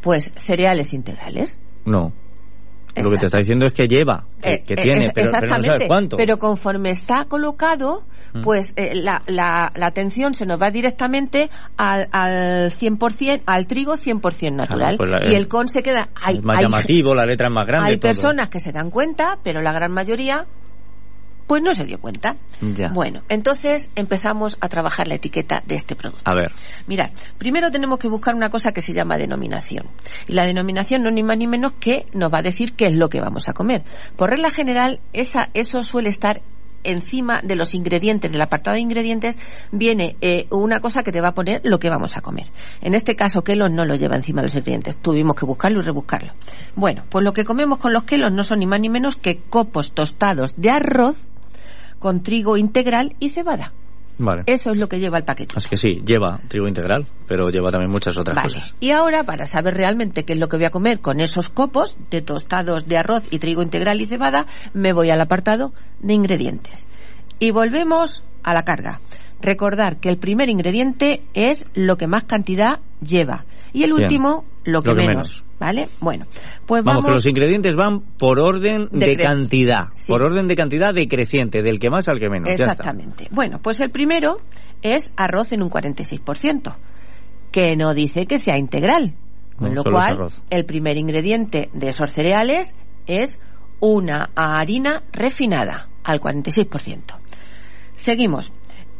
[0.00, 1.58] pues cereales integrales.
[1.84, 2.12] No.
[2.96, 5.84] Lo que te está diciendo es que lleva, que, eh, tiene, eh, pero, no sabes
[5.86, 6.16] cuánto.
[6.16, 8.02] Pero conforme está colocado.
[8.42, 13.94] Pues eh, la, la, la, atención se nos va directamente al, al 100%, al trigo
[13.94, 14.96] 100% natural.
[14.96, 16.08] Pues y el, con se queda...
[16.20, 17.90] Hay, es más llamativo, la letra es más grande.
[17.90, 20.46] Hay personas que se dan cuenta, pero la gran mayoría
[21.50, 22.36] pues no se dio cuenta.
[22.94, 26.22] Bueno, entonces empezamos a trabajar la etiqueta de este producto.
[26.24, 26.52] A ver.
[26.86, 29.88] Mirad, primero tenemos que buscar una cosa que se llama denominación.
[30.28, 32.86] Y la denominación no es ni más ni menos que nos va a decir qué
[32.86, 33.82] es lo que vamos a comer.
[34.14, 36.40] Por regla general, esa, eso suele estar
[36.84, 39.38] encima de los ingredientes, del apartado de ingredientes,
[39.72, 42.46] viene eh, una cosa que te va a poner lo que vamos a comer.
[42.80, 44.96] En este caso, Kelos no lo lleva encima de los ingredientes.
[44.96, 46.32] Tuvimos que buscarlo y rebuscarlo.
[46.74, 49.38] Bueno, pues lo que comemos con los Kelos no son ni más ni menos que
[49.38, 51.16] copos tostados de arroz
[51.98, 53.72] con trigo integral y cebada.
[54.22, 54.42] Vale.
[54.46, 55.54] Eso es lo que lleva el paquete.
[55.56, 58.48] Así que sí, lleva trigo integral, pero lleva también muchas otras Vale.
[58.54, 58.74] cosas.
[58.78, 61.96] Y ahora, para saber realmente qué es lo que voy a comer con esos copos
[62.10, 66.86] de tostados de arroz y trigo integral y cebada, me voy al apartado de ingredientes.
[67.38, 69.00] Y volvemos a la carga.
[69.40, 74.02] Recordar que el primer ingrediente es lo que más cantidad lleva y el Bien.
[74.04, 75.28] último lo que, Lo que menos.
[75.30, 75.44] menos.
[75.60, 75.88] ¿Vale?
[76.00, 76.24] Bueno,
[76.66, 77.06] pues Vamos, vamos.
[77.06, 79.88] que los ingredientes van por orden de, cantidad.
[79.92, 80.10] Sí.
[80.10, 82.48] Por orden de cantidad decreciente, del que más al que menos.
[82.48, 82.64] Ya está.
[82.64, 83.28] Exactamente.
[83.30, 84.38] Bueno, pues el primero
[84.80, 86.76] es arroz en un 46%,
[87.52, 89.14] que no dice que sea integral.
[89.56, 92.74] Con No, lo cual, el primer ingrediente de esos cereales
[93.06, 93.38] es
[93.80, 97.18] una harina refinada, al 46%.
[97.92, 98.50] Seguimos.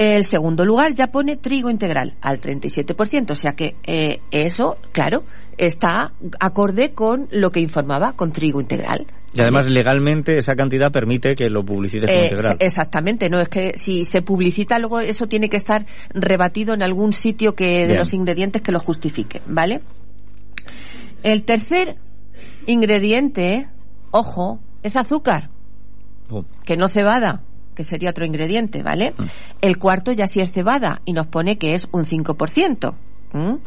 [0.02, 5.24] El segundo lugar ya pone trigo integral al 37%, o sea que eh, eso, claro,
[5.58, 9.06] está acorde con lo que informaba con trigo integral.
[9.34, 12.56] Y además, legalmente, esa cantidad permite que lo publicites como Eh, integral.
[12.60, 15.84] Exactamente, no es que si se publicita luego eso tiene que estar
[16.14, 17.98] rebatido en algún sitio que de Bien.
[17.98, 19.80] los ingredientes que lo justifique, ¿vale?
[21.22, 21.96] El tercer
[22.66, 23.68] ingrediente,
[24.12, 25.50] ojo, es azúcar,
[26.30, 26.44] Oh.
[26.64, 27.42] que no cebada,
[27.74, 29.12] que sería otro ingrediente, ¿vale?
[29.16, 29.24] Mm.
[29.60, 32.94] El cuarto ya sí es cebada y nos pone que es un 5%.
[33.32, 33.58] ¿m?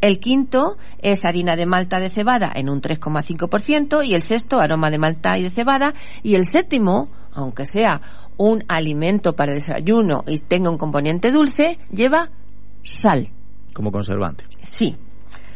[0.00, 4.90] El quinto es harina de malta de cebada en un 3,5% y el sexto aroma
[4.90, 8.00] de malta y de cebada y el séptimo, aunque sea
[8.36, 12.30] un alimento para desayuno y tenga un componente dulce, lleva
[12.82, 13.28] sal.
[13.74, 14.44] Como conservante.
[14.62, 14.96] Sí.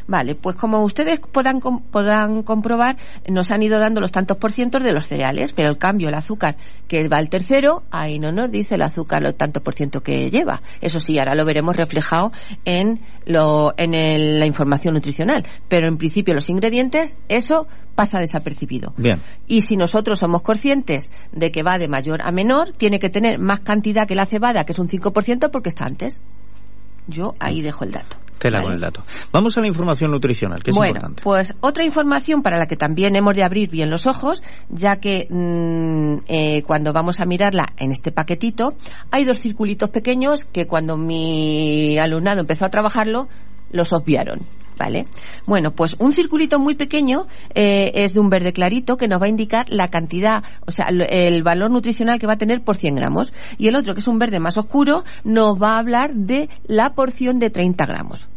[0.07, 2.97] Vale, pues como ustedes podrán, com- podrán comprobar,
[3.29, 6.15] nos han ido dando los tantos por cientos de los cereales, pero el cambio, el
[6.15, 6.57] azúcar,
[6.89, 10.31] que va al tercero, ahí no nos dice el azúcar los tantos por ciento que
[10.31, 10.61] lleva.
[10.81, 12.33] Eso sí, ahora lo veremos reflejado
[12.65, 15.45] en, lo, en el- la información nutricional.
[15.69, 18.93] Pero en principio los ingredientes, eso pasa desapercibido.
[18.97, 19.21] Bien.
[19.47, 23.39] Y si nosotros somos conscientes de que va de mayor a menor, tiene que tener
[23.39, 26.21] más cantidad que la cebada, que es un 5%, porque está antes.
[27.07, 28.17] Yo ahí dejo el dato.
[28.43, 28.65] Tela ¿vale?
[28.65, 29.03] con el dato.
[29.33, 31.23] Vamos a la información nutricional, que es bueno, importante.
[31.23, 35.29] pues otra información para la que también hemos de abrir bien los ojos, ya que
[35.31, 38.75] mm, eh, cuando vamos a mirarla en este paquetito,
[39.13, 43.29] hay dos circulitos pequeños que cuando mi alumnado empezó a trabajarlo,
[43.71, 44.41] los obviaron.
[44.79, 45.05] ¿Vale?
[45.47, 49.27] Bueno, pues un circulito muy pequeño eh, es de un verde clarito que nos va
[49.27, 52.97] a indicar la cantidad, o sea, el valor nutricional que va a tener por 100
[52.97, 53.33] gramos.
[53.59, 56.95] Y el otro, que es un verde más oscuro, nos va a hablar de la
[56.95, 58.29] porción de 30 gramos.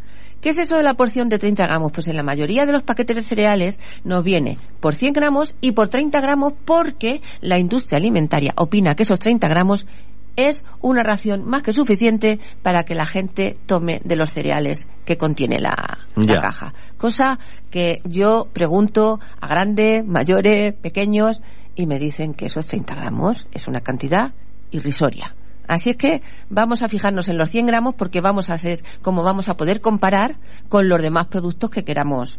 [0.46, 1.90] ¿Qué es eso de la porción de 30 gramos?
[1.90, 5.72] Pues en la mayoría de los paquetes de cereales nos viene por 100 gramos y
[5.72, 9.88] por 30 gramos porque la industria alimentaria opina que esos 30 gramos
[10.36, 15.16] es una ración más que suficiente para que la gente tome de los cereales que
[15.16, 16.74] contiene la, la caja.
[16.96, 17.40] Cosa
[17.72, 21.40] que yo pregunto a grandes, mayores, pequeños
[21.74, 24.32] y me dicen que esos 30 gramos es una cantidad
[24.70, 25.34] irrisoria.
[25.68, 29.22] Así es que vamos a fijarnos en los 100 gramos porque vamos a ser como
[29.22, 30.36] vamos a poder comparar
[30.68, 32.38] con los demás productos que queramos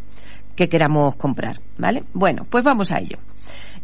[0.55, 2.03] que queramos comprar, ¿vale?
[2.13, 3.17] Bueno, pues vamos a ello.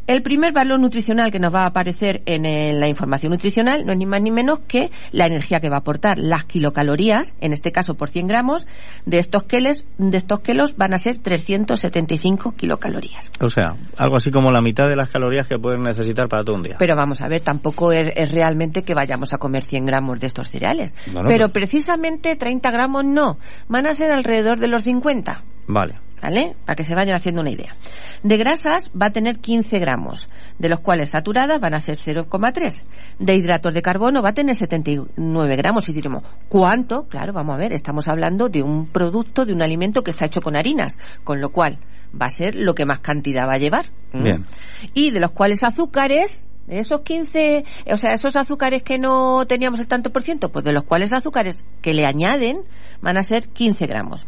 [0.05, 2.43] El primer valor nutricional que nos va a aparecer en
[2.79, 5.79] la información nutricional no es ni más ni menos que la energía que va a
[5.79, 8.67] aportar, las kilocalorías, en este caso por 100 gramos,
[9.05, 13.31] de estos keles, de estos kilos van a ser 375 kilocalorías.
[13.41, 16.57] O sea, algo así como la mitad de las calorías que pueden necesitar para todo
[16.57, 16.75] un día.
[16.79, 20.27] Pero vamos a ver, tampoco es, es realmente que vayamos a comer 100 gramos de
[20.27, 20.95] estos cereales.
[21.05, 23.37] Pero pues- precisamente 30 gramos no,
[23.69, 25.43] van a ser alrededor de los 50.
[25.67, 26.02] Vale.
[26.23, 26.55] ¿Vale?
[26.65, 27.75] Para que se vayan haciendo una idea.
[28.23, 32.81] De grasas va a tener 15 gramos, de los cuales saturadas van a ser 0,3.
[33.19, 35.89] De hidratos de carbono va a tener 79 gramos.
[35.89, 37.07] Y diremos, ¿cuánto?
[37.09, 40.39] Claro, vamos a ver, estamos hablando de un producto, de un alimento que está hecho
[40.39, 41.79] con harinas, con lo cual
[42.13, 43.87] va a ser lo que más cantidad va a llevar.
[44.13, 44.45] Bien.
[44.93, 49.81] y de los cuales azúcares, de esos 15, o sea, esos azúcares que no teníamos
[49.81, 52.61] el tanto por ciento, pues de los cuales azúcares que le añaden
[53.01, 54.25] van a ser 15 gramos.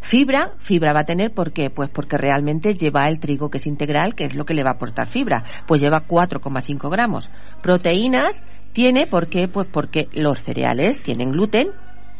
[0.00, 1.70] Fibra, fibra va a tener, ¿por qué?
[1.70, 4.70] Pues porque realmente lleva el trigo que es integral, que es lo que le va
[4.70, 7.30] a aportar fibra, pues lleva 4,5 gramos.
[7.62, 8.42] Proteínas
[8.72, 9.48] tiene, ¿por qué?
[9.48, 11.68] Pues porque los cereales tienen gluten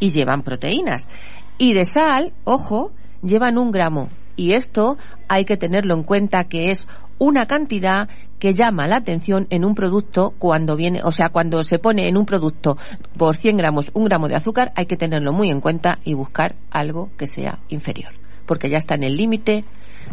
[0.00, 1.08] y llevan proteínas.
[1.58, 4.08] Y de sal, ojo, llevan un gramo.
[4.36, 4.98] Y esto
[5.28, 6.86] hay que tenerlo en cuenta que es
[7.18, 8.08] una cantidad
[8.38, 12.16] que llama la atención en un producto cuando viene, o sea, cuando se pone en
[12.16, 12.76] un producto
[13.16, 16.56] por 100 gramos un gramo de azúcar, hay que tenerlo muy en cuenta y buscar
[16.70, 18.12] algo que sea inferior,
[18.46, 19.64] porque ya está en el límite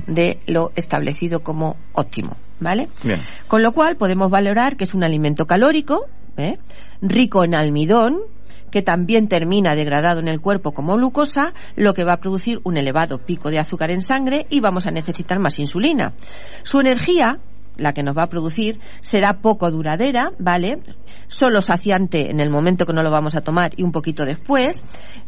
[0.08, 2.88] de lo establecido como óptimo, ¿vale?
[3.04, 3.20] Bien.
[3.48, 6.06] Con lo cual podemos valorar que es un alimento calórico,
[6.38, 6.58] ¿eh?
[7.02, 8.20] rico en almidón,
[8.74, 12.76] que también termina degradado en el cuerpo como glucosa, lo que va a producir un
[12.76, 16.14] elevado pico de azúcar en sangre y vamos a necesitar más insulina.
[16.64, 17.38] Su energía
[17.78, 20.80] la que nos va a producir, será poco duradera, ¿vale?
[21.28, 24.84] Solo saciante en el momento que no lo vamos a tomar y un poquito después,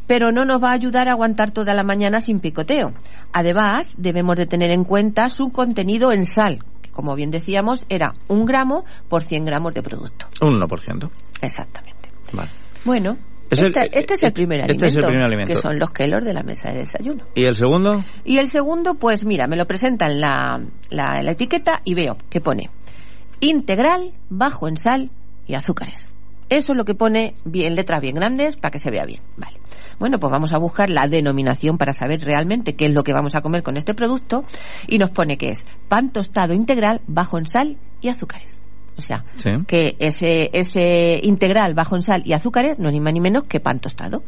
[0.08, 2.94] pero no nos va a ayudar a aguantar toda la mañana sin picoteo.
[3.32, 8.14] Además, debemos de tener en cuenta su contenido en sal, que como bien decíamos, era
[8.28, 10.28] un gramo por 100 gramos de producto.
[10.42, 11.10] Un 1%.
[11.42, 12.10] Exactamente.
[12.32, 12.52] Vale.
[12.86, 13.18] Bueno,
[13.50, 14.86] Es este, el- este es el primer este alimento.
[14.88, 15.54] es el primer alimento.
[15.54, 17.26] Que son los Kellogg de la mesa de desayuno.
[17.36, 18.04] ¿Y el segundo?
[18.24, 22.42] Y el segundo, pues mira, me lo presentan la, la, la etiqueta y veo que
[22.42, 22.70] pone
[23.40, 25.10] integral, bajo en sal
[25.48, 26.10] y azúcares.
[26.48, 29.22] Eso es lo que pone bien, letras bien grandes para que se vea bien.
[29.36, 29.58] Vale.
[30.00, 33.36] Bueno, pues vamos a buscar la denominación para saber realmente qué es lo que vamos
[33.36, 34.44] a comer con este producto
[34.88, 38.62] y nos pone que es pan tostado integral, bajo en sal y azúcares.
[38.98, 39.50] O sea, Sí.
[39.68, 43.44] que ese, ese integral bajo en sal y azúcares no es ni más ni menos
[43.46, 44.24] que pan tostado.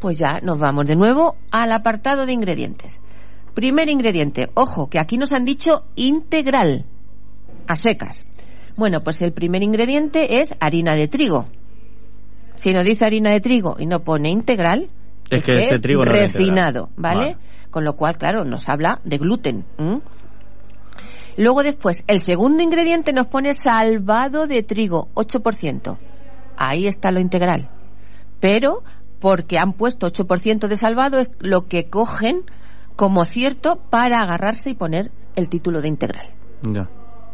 [0.00, 3.00] Pues ya nos vamos de nuevo al apartado de ingredientes.
[3.54, 6.86] Primer ingrediente, ojo, que aquí nos han dicho integral,
[7.66, 8.24] a secas.
[8.76, 11.46] Bueno, pues el primer ingrediente es harina de trigo.
[12.56, 14.88] Si nos dice harina de trigo y no pone integral,
[15.30, 16.88] Es que ese trigo refinado.
[16.96, 17.18] ¿vale?
[17.20, 17.36] Vale.
[17.70, 19.64] Con lo cual, claro, nos habla de gluten.
[19.78, 20.00] ¿m?
[21.40, 25.96] Luego después, el segundo ingrediente nos pone salvado de trigo, 8%.
[26.58, 27.70] Ahí está lo integral.
[28.40, 28.82] Pero
[29.20, 32.42] porque han puesto 8% de salvado es lo que cogen
[32.94, 36.26] como cierto para agarrarse y poner el título de integral.
[36.60, 36.90] Ya.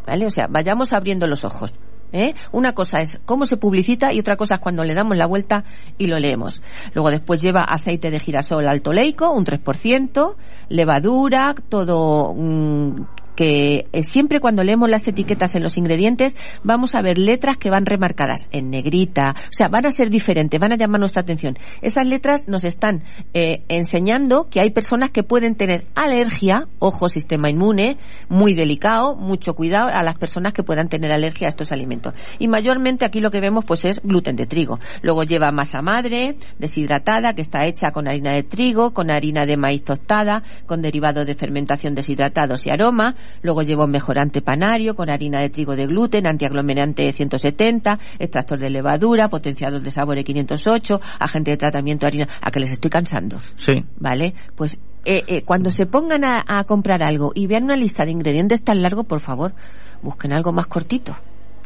[0.06, 0.26] ¿Vale?
[0.26, 1.74] O sea, vayamos abriendo los ojos.
[2.12, 2.34] ¿eh?
[2.52, 5.64] Una cosa es cómo se publicita y otra cosa es cuando le damos la vuelta
[5.98, 6.62] y lo leemos.
[6.94, 10.36] Luego después lleva aceite de girasol alto leico, un 3%,
[10.68, 17.02] levadura, todo mm, que eh, siempre cuando leemos las etiquetas en los ingredientes vamos a
[17.02, 20.76] ver letras que van remarcadas en negrita, o sea, van a ser diferentes, van a
[20.76, 21.56] llamar nuestra atención.
[21.82, 23.02] Esas letras nos están
[23.34, 29.54] eh, enseñando que hay personas que pueden tener alergia, ojo, sistema inmune, muy delicado, mucho
[29.54, 32.14] cuidado a las personas que puedan tener alergia a estos alimentos.
[32.38, 34.78] Y mayormente aquí lo que vemos pues es gluten de trigo.
[35.02, 39.56] Luego lleva masa madre, deshidratada, que está hecha con harina de trigo, con harina de
[39.56, 43.14] maíz tostada, con derivados de fermentación deshidratados y aroma.
[43.42, 48.70] Luego lleva un mejorante panario con harina de trigo de gluten, antiaglomerante 170, extractor de
[48.70, 52.28] levadura, potenciador de sabor 508, agente de tratamiento de harina.
[52.40, 53.38] A que les estoy cansando.
[53.56, 53.84] Sí.
[53.98, 54.34] ¿Vale?
[54.54, 58.10] Pues eh, eh, cuando se pongan a, a comprar algo y vean una lista de
[58.10, 59.54] ingredientes tan largo, por favor,
[60.02, 61.16] busquen algo más cortito.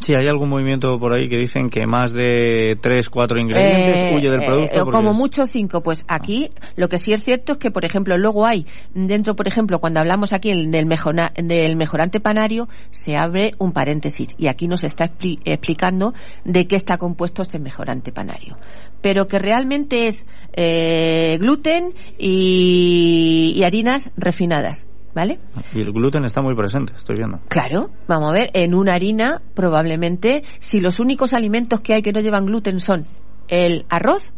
[0.02, 4.14] Sí, hay algún movimiento por ahí que dicen que más de 3, 4 ingredientes Eh,
[4.16, 4.74] huye del eh, producto.
[4.76, 5.82] eh, como es- mucho cinco.
[5.82, 9.46] Pues aquí lo que sí es cierto es que, por ejemplo, luego hay dentro, por
[9.46, 14.48] ejemplo, cuando hablamos aquí el- del, mejora- del mejorante panario, se abre un paréntesis y
[14.48, 16.14] aquí nos está expli- explicando
[16.46, 18.56] de qué está compuesto este mejorante panario.
[19.02, 24.86] Pero que realmente es eh, gluten y, y harinas refinadas.
[25.14, 25.40] ¿Vale?
[25.74, 27.40] Y el gluten está muy presente, estoy viendo.
[27.48, 32.12] Claro, vamos a ver, en una harina probablemente si los únicos alimentos que hay que
[32.12, 33.06] no llevan gluten son
[33.48, 34.32] el arroz,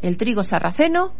[0.00, 1.12] el trigo sarraceno,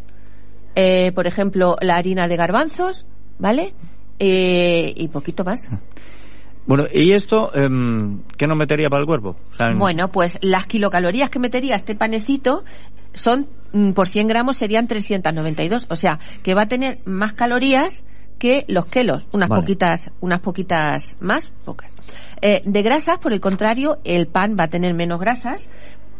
[0.75, 3.05] eh, por ejemplo, la harina de garbanzos,
[3.39, 3.73] ¿vale?
[4.19, 5.69] Eh, y poquito más.
[6.67, 9.35] Bueno, ¿y esto em, qué nos metería para el cuerpo?
[9.77, 12.63] Bueno, pues las kilocalorías que metería este panecito
[13.13, 18.03] son, mm, por 100 gramos serían 392, o sea, que va a tener más calorías
[18.37, 19.61] que los kelos, unas Vale.
[19.61, 21.93] poquitas, unas poquitas más, pocas.
[22.41, 25.69] Eh, de grasas, por el contrario, el pan va a tener menos grasas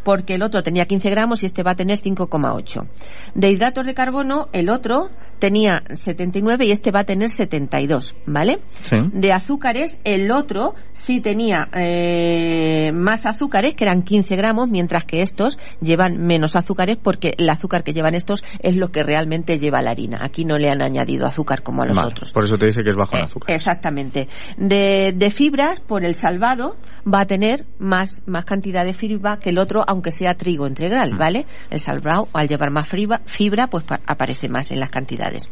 [0.05, 2.87] porque el otro tenía 15 gramos y este va a tener 5,8.
[3.33, 8.59] De hidratos de carbono, el otro tenía 79 y este va a tener 72, ¿vale?
[8.83, 8.95] Sí.
[9.11, 15.21] De azúcares, el otro sí tenía eh, más azúcares, que eran 15 gramos, mientras que
[15.21, 19.81] estos llevan menos azúcares porque el azúcar que llevan estos es lo que realmente lleva
[19.81, 20.19] la harina.
[20.21, 22.31] Aquí no le han añadido azúcar como a los Vale, otros.
[22.31, 23.55] Por eso te dice que es bajo en Eh, azúcar.
[23.55, 24.27] Exactamente.
[24.57, 26.75] De, de fibras, por el salvado,
[27.11, 31.13] va a tener más, más cantidad de fibra que el otro, aunque sea trigo integral,
[31.13, 31.17] Mm.
[31.17, 31.45] ¿vale?
[31.69, 32.87] El salvado, al llevar más
[33.25, 35.49] fibra, pues pa- aparece más en las cantidades.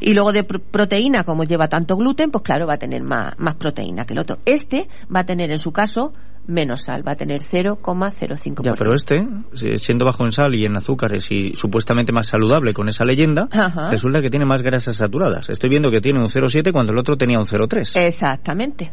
[0.00, 3.34] Y luego de pr- proteína, como lleva tanto gluten, pues claro, va a tener más,
[3.38, 4.36] más proteína que el otro.
[4.44, 6.12] Este va a tener, en su caso,
[6.46, 8.62] menos sal, va a tener 0,05%.
[8.62, 12.72] Ya, pero este, si- siendo bajo en sal y en azúcares y supuestamente más saludable
[12.72, 13.90] con esa leyenda, Ajá.
[13.90, 15.48] resulta que tiene más grasas saturadas.
[15.50, 17.96] Estoy viendo que tiene un 0,7 cuando el otro tenía un 0,3.
[17.96, 18.92] Exactamente.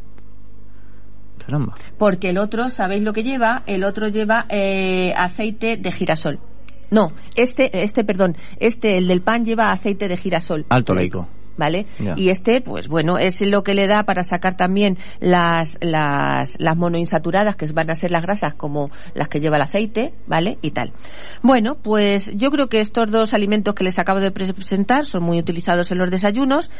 [1.45, 1.73] Caramba.
[1.97, 3.61] Porque el otro, ¿sabéis lo que lleva?
[3.65, 6.39] El otro lleva eh, aceite de girasol.
[6.91, 10.65] No, este, este, perdón, este, el del pan lleva aceite de girasol.
[10.69, 11.27] Alto leico.
[11.55, 11.85] ¿Vale?
[11.99, 12.15] Ya.
[12.17, 16.75] Y este, pues bueno, es lo que le da para sacar también las, las, las
[16.75, 20.57] monoinsaturadas, que van a ser las grasas como las que lleva el aceite, ¿vale?
[20.63, 20.93] Y tal.
[21.43, 25.37] Bueno, pues yo creo que estos dos alimentos que les acabo de presentar son muy
[25.37, 26.71] utilizados en los desayunos.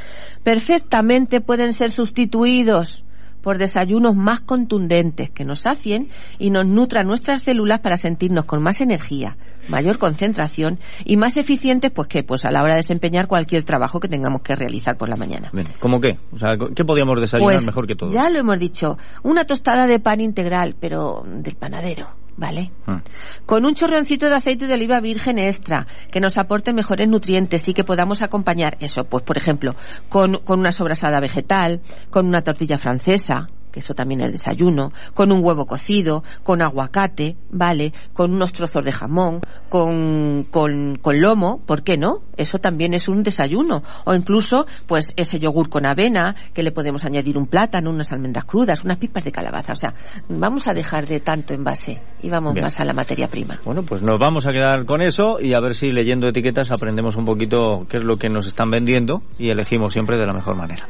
[0.44, 3.03] Perfectamente pueden ser sustituidos
[3.44, 6.08] por desayunos más contundentes que nos sacien
[6.40, 9.36] y nos nutran nuestras células para sentirnos con más energía,
[9.70, 14.00] mayor concentración y más eficientes pues que pues a la hora de desempeñar cualquier trabajo
[14.00, 15.52] que tengamos que realizar por la mañana.
[15.80, 16.18] ¿Cómo qué?
[16.32, 18.10] O sea, ¿qué podíamos desayunar Pues, mejor que todo?
[18.10, 22.08] Ya lo hemos dicho, una tostada de pan integral, pero del panadero,
[22.38, 22.72] ¿vale?
[22.88, 23.02] Ah.
[23.46, 27.74] Con un chorroncito de aceite de oliva virgen extra, que nos aporte mejores nutrientes y
[27.74, 29.76] que podamos acompañar eso, pues por ejemplo,
[30.10, 35.32] con, con una sobrasada vegetal, con una tortilla francesa, que eso también es desayuno, con
[35.32, 37.92] un huevo cocido, con aguacate, ¿vale?
[38.14, 42.20] Con unos trozos de jamón, con, con, con lomo, ¿por qué no?
[42.38, 43.82] Eso también es un desayuno.
[44.06, 48.46] O incluso, pues, ese yogur con avena, que le podemos añadir un plátano, unas almendras
[48.46, 49.74] crudas, unas pipas de calabaza.
[49.74, 49.94] O sea,
[50.30, 52.64] vamos a dejar de tanto envase y vamos Bien.
[52.64, 53.60] más a la materia prima.
[53.66, 57.16] Bueno, pues nos vamos a quedar con eso y a ver si leyendo etiquetas aprendemos
[57.16, 60.56] un poquito qué es lo que nos están vendiendo y elegimos siempre de la mejor
[60.56, 60.88] manera.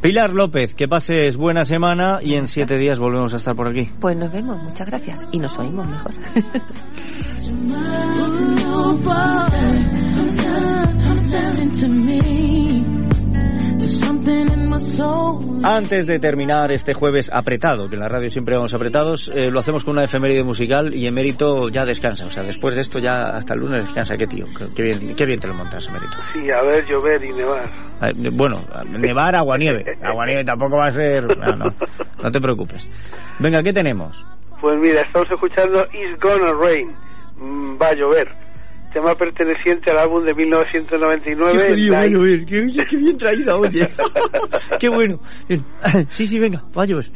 [0.00, 3.90] Pilar López, que pases buena semana y en siete días volvemos a estar por aquí.
[4.00, 5.26] Pues nos vemos, muchas gracias.
[5.32, 6.14] Y nos oímos mejor.
[15.64, 19.58] Antes de terminar este jueves apretado, que en la radio siempre vamos apretados, eh, lo
[19.58, 22.26] hacemos con una efeméride musical y Emérito ya descansa.
[22.26, 24.16] O sea, después de esto ya hasta el lunes descansa.
[24.16, 26.16] Qué tío, qué, bien, qué bien te lo montas, Emérito.
[26.32, 27.64] Sí, a ver, llover y nevar.
[28.02, 28.58] Eh, Bueno,
[28.98, 29.84] nevar, aguanieve.
[30.02, 31.24] Aguanieve tampoco va a ser...
[31.36, 31.66] No, no,
[32.22, 32.86] no te preocupes.
[33.38, 34.24] Venga, ¿qué tenemos?
[34.60, 36.92] Pues mira, estamos escuchando It's Gonna Rain.
[37.38, 38.28] Mm, va a llover.
[38.92, 41.68] Tema perteneciente al álbum de 1999.
[41.68, 42.08] Qué Live.
[42.10, 42.46] llover.
[42.46, 43.86] Qué, bien- qué bien traída, oye.
[44.80, 45.18] qué bueno.
[46.10, 47.06] Sí, sí, venga, va a llover.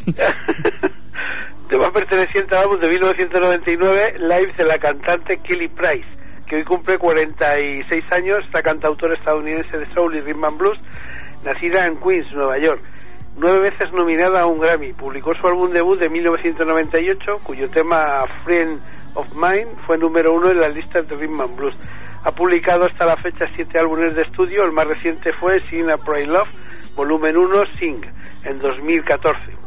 [1.69, 6.07] Tema perteneciente al álbum de 1999, Live de la cantante Kelly Price,
[6.47, 10.79] que hoy cumple 46 años, esta cantautora estadounidense de soul y rhythm and blues,
[11.45, 12.83] nacida en Queens, Nueva York.
[13.39, 18.79] Nueve veces nominada a un Grammy, publicó su álbum debut de 1998, cuyo tema Friend
[19.15, 21.75] of Mine fue número uno en las listas de rhythm and blues.
[22.25, 25.97] Ha publicado hasta la fecha siete álbumes de estudio, el más reciente fue Sing a
[25.97, 26.49] Pray Love,
[26.95, 28.01] volumen 1, Sing,
[28.45, 29.63] en 2014.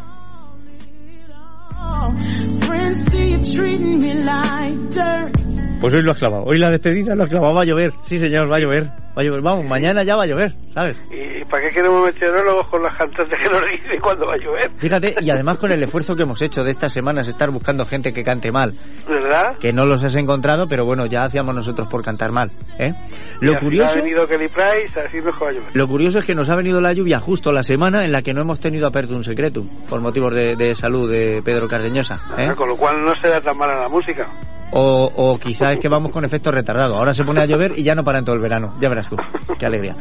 [5.81, 6.43] Pues hoy lo has clavado.
[6.45, 7.53] Hoy la despedida lo has clavado.
[7.53, 7.91] Va a llover.
[8.07, 9.04] Sí, señor, va a llover.
[9.17, 9.41] Va a llover.
[9.41, 10.97] Vamos, mañana ya va a llover, ¿sabes?
[11.09, 14.71] ¿Y para qué queremos meteorólogos con las cantantes que nos dicen cuándo va a llover?
[14.77, 18.11] Fíjate, y además con el esfuerzo que hemos hecho de estas semanas, estar buscando gente
[18.11, 18.73] que cante mal.
[19.07, 19.57] ¿Verdad?
[19.59, 22.51] Que no los has encontrado, pero bueno, ya hacíamos nosotros por cantar mal.
[22.79, 22.93] ¿eh?
[23.41, 25.69] Lo curioso, Ha venido Kelly Price, así va a llover.
[25.73, 28.33] lo curioso es que nos ha venido la lluvia justo la semana en la que
[28.33, 32.19] no hemos tenido aperto un secreto, por motivos de, de salud de Pedro Cardeñosa.
[32.37, 32.53] ¿eh?
[32.57, 34.25] Con lo cual no será tan mala la música.
[34.71, 36.95] O, o quizá es que vamos con efecto retardado.
[36.95, 38.73] Ahora se pone a llover y ya no para en todo el verano.
[38.81, 39.15] Ya verás tú.
[39.59, 39.95] Qué alegría.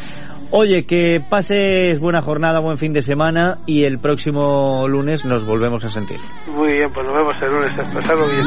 [0.50, 5.84] Oye, que pases buena jornada, buen fin de semana y el próximo lunes nos volvemos
[5.84, 6.18] a sentir.
[6.54, 7.74] Muy bien, pues nos vemos el lunes.
[7.92, 8.46] Pasarlo bien.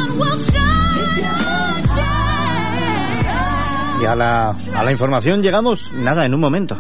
[4.02, 6.78] Y a la, a la información llegamos, nada, en un momento.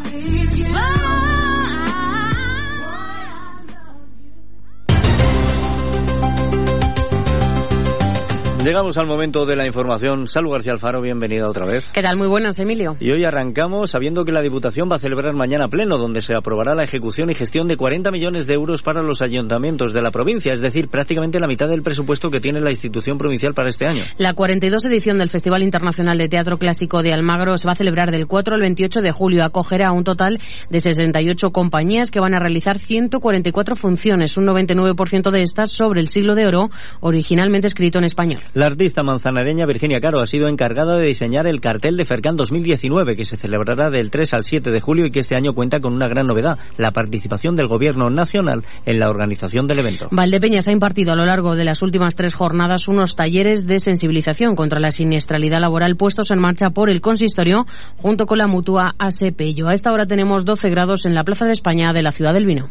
[8.68, 10.28] Llegamos al momento de la información.
[10.28, 11.90] Salud García Alfaro, bienvenida otra vez.
[11.94, 12.18] ¿Qué tal?
[12.18, 12.98] Muy buenas, Emilio.
[13.00, 16.76] Y hoy arrancamos sabiendo que la Diputación va a celebrar mañana pleno, donde se aprobará
[16.76, 20.52] la ejecución y gestión de 40 millones de euros para los ayuntamientos de la provincia,
[20.52, 24.04] es decir, prácticamente la mitad del presupuesto que tiene la institución provincial para este año.
[24.18, 28.12] La 42 edición del Festival Internacional de Teatro Clásico de Almagro se va a celebrar
[28.12, 29.46] del 4 al 28 de julio.
[29.46, 30.40] Acogerá a un total
[30.70, 36.10] de 68 compañías que van a realizar 144 funciones, un 99% de estas sobre el
[36.10, 38.42] siglo de oro, originalmente escrito en español.
[38.58, 43.16] La artista manzanareña Virginia Caro ha sido encargada de diseñar el cartel de Fercán 2019,
[43.16, 45.94] que se celebrará del 3 al 7 de julio y que este año cuenta con
[45.94, 50.08] una gran novedad, la participación del Gobierno Nacional en la organización del evento.
[50.10, 54.56] Valdepeñas ha impartido a lo largo de las últimas tres jornadas unos talleres de sensibilización
[54.56, 59.68] contra la siniestralidad laboral puestos en marcha por el consistorio junto con la mutua ASEPELLO.
[59.68, 62.48] A esta hora tenemos 12 grados en la Plaza de España de la Ciudad del
[62.48, 62.68] Vino.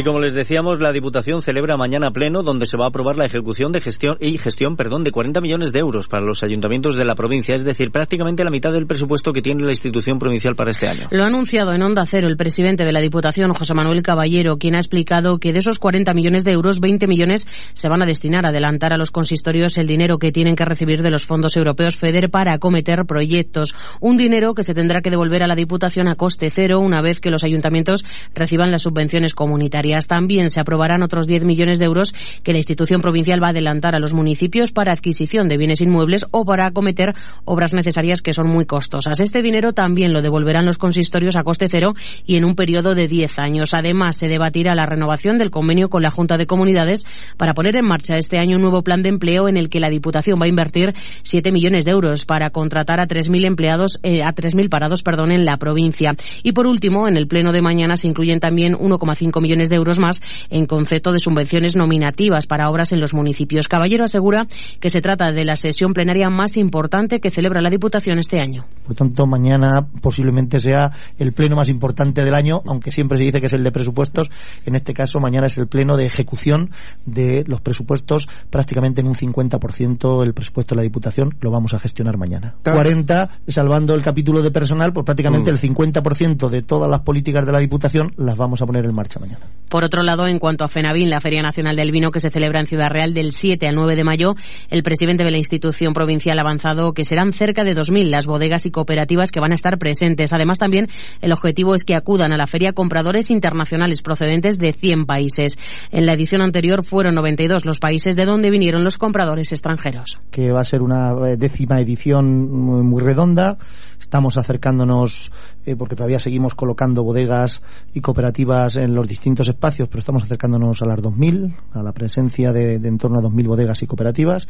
[0.00, 3.26] Y como les decíamos, la Diputación celebra mañana pleno donde se va a aprobar la
[3.26, 7.04] ejecución de gestión y gestión, perdón, de 40 millones de euros para los ayuntamientos de
[7.04, 10.70] la provincia, es decir, prácticamente la mitad del presupuesto que tiene la institución provincial para
[10.70, 11.08] este año.
[11.10, 14.74] Lo ha anunciado en Onda Cero el presidente de la Diputación, José Manuel Caballero, quien
[14.74, 18.46] ha explicado que de esos 40 millones de euros, 20 millones se van a destinar
[18.46, 21.98] a adelantar a los consistorios el dinero que tienen que recibir de los fondos europeos
[21.98, 23.74] FEDER para acometer proyectos.
[24.00, 27.20] Un dinero que se tendrá que devolver a la Diputación a coste cero una vez
[27.20, 28.02] que los ayuntamientos
[28.34, 29.89] reciban las subvenciones comunitarias.
[30.06, 33.94] También se aprobarán otros 10 millones de euros que la institución provincial va a adelantar
[33.94, 37.14] a los municipios para adquisición de bienes inmuebles o para acometer
[37.44, 39.20] obras necesarias que son muy costosas.
[39.20, 43.08] Este dinero también lo devolverán los consistorios a coste cero y en un periodo de
[43.08, 43.74] 10 años.
[43.74, 47.04] Además, se debatirá la renovación del convenio con la Junta de Comunidades
[47.36, 49.90] para poner en marcha este año un nuevo plan de empleo en el que la
[49.90, 54.32] Diputación va a invertir 7 millones de euros para contratar a 3.000 empleados, eh, a
[54.32, 56.14] 3.000 parados, perdón, en la provincia.
[56.42, 59.98] Y por último, en el pleno de mañana se incluyen también 1,5 millones de euros
[59.98, 60.20] más
[60.50, 63.68] en concepto de subvenciones nominativas para obras en los municipios.
[63.68, 64.46] Caballero asegura
[64.78, 68.64] que se trata de la sesión plenaria más importante que celebra la Diputación este año.
[68.86, 73.40] Por tanto, mañana posiblemente sea el pleno más importante del año, aunque siempre se dice
[73.40, 74.30] que es el de presupuestos.
[74.66, 76.70] En este caso, mañana es el pleno de ejecución
[77.06, 81.78] de los presupuestos, prácticamente en un 50% el presupuesto de la Diputación lo vamos a
[81.78, 82.54] gestionar mañana.
[82.64, 85.54] 40, salvando el capítulo de personal, pues prácticamente mm.
[85.54, 89.20] el 50% de todas las políticas de la Diputación las vamos a poner en marcha
[89.20, 89.46] mañana.
[89.70, 92.58] Por otro lado, en cuanto a FENAVIN, la Feria Nacional del Vino que se celebra
[92.58, 94.34] en Ciudad Real del 7 al 9 de mayo,
[94.68, 98.66] el presidente de la institución provincial ha avanzado que serán cerca de 2.000 las bodegas
[98.66, 100.32] y cooperativas que van a estar presentes.
[100.32, 100.88] Además, también
[101.20, 105.56] el objetivo es que acudan a la feria compradores internacionales procedentes de 100 países.
[105.92, 110.18] En la edición anterior fueron 92 los países de donde vinieron los compradores extranjeros.
[110.32, 113.56] Que va a ser una eh, décima edición muy redonda
[114.00, 115.30] Estamos acercándonos,
[115.64, 117.62] eh, porque todavía seguimos colocando bodegas
[117.94, 122.52] y cooperativas en los distintos espacios, pero estamos acercándonos a las 2.000, a la presencia
[122.52, 124.48] de, de en torno a 2.000 bodegas y cooperativas.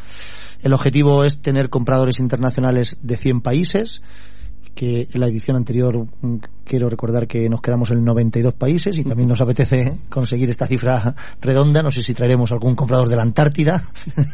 [0.62, 4.02] El objetivo es tener compradores internacionales de 100 países
[4.74, 6.36] que en la edición anterior mm,
[6.70, 11.16] quiero recordar que nos quedamos en 92 países y también nos apetece conseguir esta cifra
[11.40, 11.82] redonda.
[11.82, 13.82] No sé si traeremos algún comprador de la Antártida,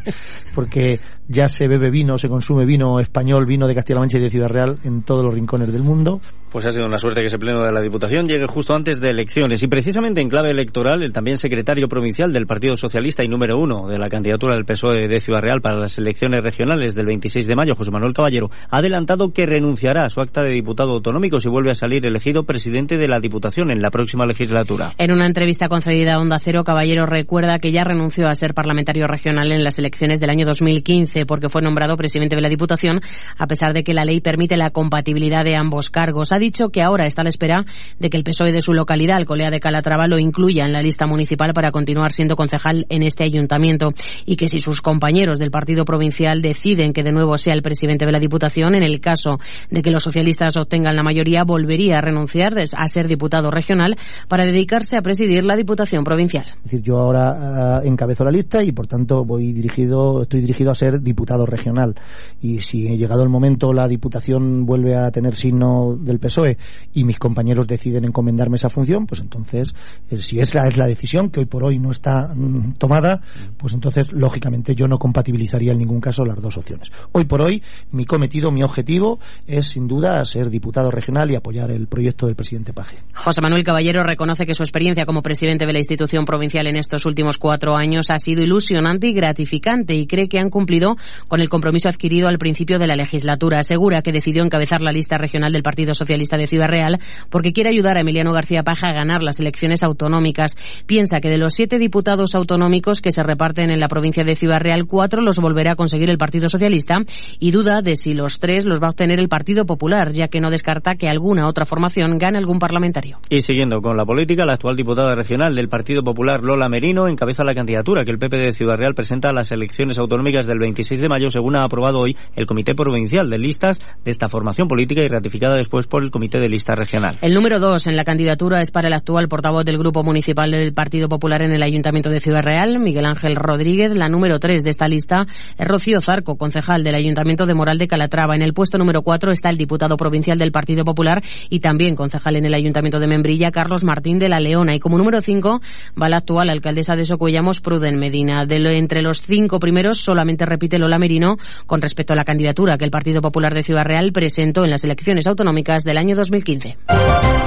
[0.53, 4.29] porque ya se bebe vino, se consume vino español, vino de Castilla-La Mancha y de
[4.29, 6.21] Ciudad Real en todos los rincones del mundo.
[6.51, 9.09] Pues ha sido una suerte que ese pleno de la Diputación llegue justo antes de
[9.09, 9.61] elecciones.
[9.63, 13.87] Y precisamente en clave electoral, el también secretario provincial del Partido Socialista y número uno
[13.87, 17.55] de la candidatura del PSOE de Ciudad Real para las elecciones regionales del 26 de
[17.55, 21.49] mayo, José Manuel Caballero, ha adelantado que renunciará a su acta de diputado autonómico si
[21.49, 24.93] vuelve a salir elegido presidente de la Diputación en la próxima legislatura.
[24.97, 29.07] En una entrevista concedida a Onda Cero, Caballero recuerda que ya renunció a ser parlamentario
[29.07, 33.01] regional en las elecciones del año 2015 porque fue nombrado presidente de la Diputación,
[33.37, 36.81] a pesar de que la ley permite la compatibilidad de ambos cargos ha dicho que
[36.81, 37.65] ahora está a la espera
[37.99, 41.05] de que el PSOE de su localidad, Alcolea de Calatrava, lo incluya en la lista
[41.05, 43.93] municipal para continuar siendo concejal en este ayuntamiento
[44.25, 48.05] y que si sus compañeros del partido provincial deciden que de nuevo sea el presidente
[48.05, 52.01] de la Diputación, en el caso de que los socialistas obtengan la mayoría, volvería a
[52.01, 53.95] renunciar a ser diputado regional
[54.27, 56.45] para dedicarse a presidir la Diputación provincial.
[56.57, 60.71] Es decir, yo ahora uh, encabezo la lista y por tanto voy dirigido, estoy dirigido
[60.71, 61.95] a ser diputado regional.
[62.41, 66.57] Y si llegado el momento la Diputación vuelve a tener signo del PSOE
[66.93, 69.75] y mis compañeros deciden encomendarme esa función, pues entonces,
[70.09, 73.21] eh, si esa es la decisión, que hoy por hoy no está mm, tomada,
[73.57, 76.91] pues entonces, lógicamente, yo no compatibilizaría en ningún caso las dos opciones.
[77.11, 77.61] Hoy por hoy,
[77.91, 82.35] mi cometido, mi objetivo es, sin duda, ser diputado regional y apoyar el proyecto del
[82.35, 82.97] presidente Paje.
[83.13, 87.05] José Manuel Caballero reconoce que su experiencia como presidente de la institución provincial en estos
[87.05, 90.95] últimos cuatro años ha sido ilusionante y gratificante y cree que han cumplido
[91.27, 93.59] con el compromiso adquirido al principio de la legislatura.
[93.59, 96.99] Asegura que decidió encabezar la lista regional del Partido Socialista de Ciudad Real
[97.31, 100.55] porque quiere ayudar a Emiliano García Paja a ganar las elecciones autonómicas.
[100.85, 104.59] Piensa que de los siete diputados autonómicos que se reparten en la provincia de Ciudad
[104.59, 106.99] Real, cuatro los volverá a conseguir el Partido Socialista
[107.39, 110.39] y duda de si los tres los va a obtener el Partido Popular, ya que
[110.39, 113.17] no descarta que alguna otra formación gane algún parlamentario.
[113.29, 117.43] Y siguiendo con la política, la actual diputada regional del Partido Popular, Lola Merino, encabeza
[117.43, 120.99] la candidatura que el PP de Ciudad Real presenta a las elecciones autonómicas del 26
[120.99, 125.01] de mayo, según ha aprobado hoy el Comité Provincial de Listas de esta formación política
[125.01, 127.17] y ratificada después por el Comité de Listas Regional.
[127.21, 130.73] El número dos en la candidatura es para el actual portavoz del Grupo Municipal del
[130.73, 133.93] Partido Popular en el Ayuntamiento de Ciudad Real, Miguel Ángel Rodríguez.
[133.93, 135.25] La número tres de esta lista
[135.57, 138.35] es Rocío Zarco, concejal del Ayuntamiento de Moral de Calatrava.
[138.35, 142.35] En el puesto número cuatro está el diputado provincial del Partido Popular y también concejal
[142.35, 144.75] en el Ayuntamiento de Membrilla, Carlos Martín de la Leona.
[144.75, 145.61] Y como número cinco
[146.01, 148.45] va la actual alcaldesa de Socuellamos, Pruden Medina.
[148.45, 152.85] De entre los cinco primeros solamente repite Lola Merino con respecto a la candidatura que
[152.85, 157.46] el Partido Popular de Ciudad Real presentó en las elecciones autonómicas del año 2015.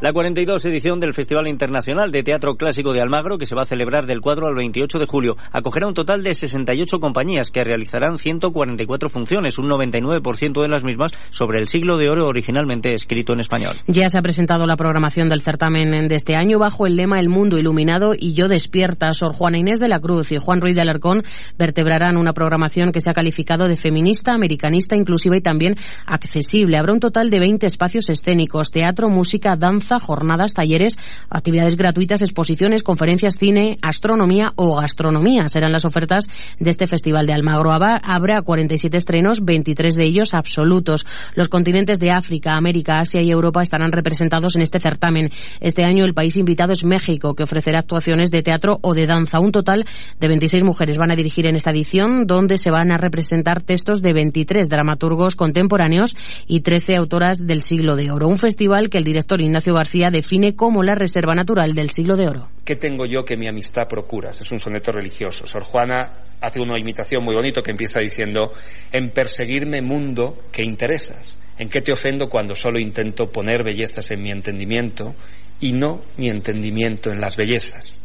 [0.00, 3.66] La 42 edición del Festival Internacional de Teatro Clásico de Almagro, que se va a
[3.66, 8.16] celebrar del 4 al 28 de julio, acogerá un total de 68 compañías que realizarán
[8.16, 13.40] 144 funciones, un 99% de las mismas sobre el siglo de oro originalmente escrito en
[13.40, 13.76] español.
[13.88, 17.28] Ya se ha presentado la programación del certamen de este año bajo el lema El
[17.28, 19.12] mundo iluminado y yo despierta.
[19.12, 21.24] Sor Juana Inés de la Cruz y Juan Ruiz de Alarcón
[21.58, 26.78] vertebrarán una programación que se ha calificado de feminista, americanista, inclusiva y también accesible.
[26.78, 30.96] Habrá un total de 20 espacios escénicos, teatro, música, danza, danza, jornadas, talleres,
[31.28, 35.48] actividades gratuitas, exposiciones, conferencias, cine, astronomía o gastronomía.
[35.48, 36.26] Serán las ofertas
[36.58, 37.70] de este Festival de Almagro.
[37.72, 41.06] Habrá 47 estrenos, 23 de ellos absolutos.
[41.34, 45.30] Los continentes de África, América, Asia y Europa estarán representados en este certamen.
[45.60, 49.40] Este año el país invitado es México, que ofrecerá actuaciones de teatro o de danza.
[49.40, 49.84] Un total
[50.18, 54.02] de 26 mujeres van a dirigir en esta edición, donde se van a representar textos
[54.02, 58.28] de 23 dramaturgos contemporáneos y 13 autoras del siglo de oro.
[58.28, 62.28] Un festival que el director Ignacio García define como la reserva natural del siglo de
[62.28, 62.48] oro.
[62.66, 64.38] ¿Qué tengo yo que mi amistad procuras?
[64.38, 65.46] Es un soneto religioso.
[65.46, 68.52] Sor Juana hace una imitación muy bonito que empieza diciendo
[68.92, 71.40] en perseguirme mundo que interesas.
[71.58, 75.14] ¿En qué te ofendo cuando solo intento poner bellezas en mi entendimiento
[75.60, 78.00] y no mi entendimiento en las bellezas?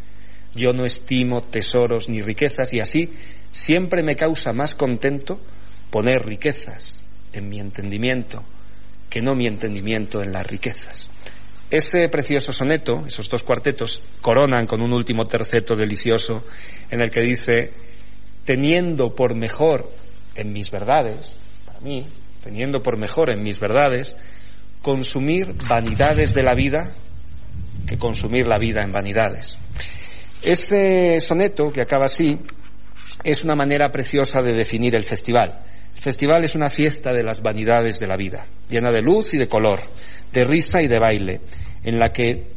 [0.56, 3.10] Yo no estimo tesoros ni riquezas y así
[3.52, 5.42] siempre me causa más contento
[5.90, 7.04] poner riquezas
[7.34, 8.46] en mi entendimiento
[9.10, 11.10] que no mi entendimiento en las riquezas.
[11.76, 16.46] Ese precioso soneto, esos dos cuartetos, coronan con un último terceto delicioso
[16.90, 17.74] en el que dice,
[18.46, 19.92] teniendo por mejor
[20.36, 21.36] en mis verdades,
[21.66, 22.08] para mí,
[22.42, 24.16] teniendo por mejor en mis verdades,
[24.82, 26.94] consumir vanidades de la vida
[27.86, 29.60] que consumir la vida en vanidades.
[30.42, 32.40] Ese soneto, que acaba así,
[33.22, 35.62] es una manera preciosa de definir el festival.
[35.94, 39.38] El festival es una fiesta de las vanidades de la vida, llena de luz y
[39.38, 39.82] de color,
[40.32, 41.42] de risa y de baile,
[41.86, 42.55] en la que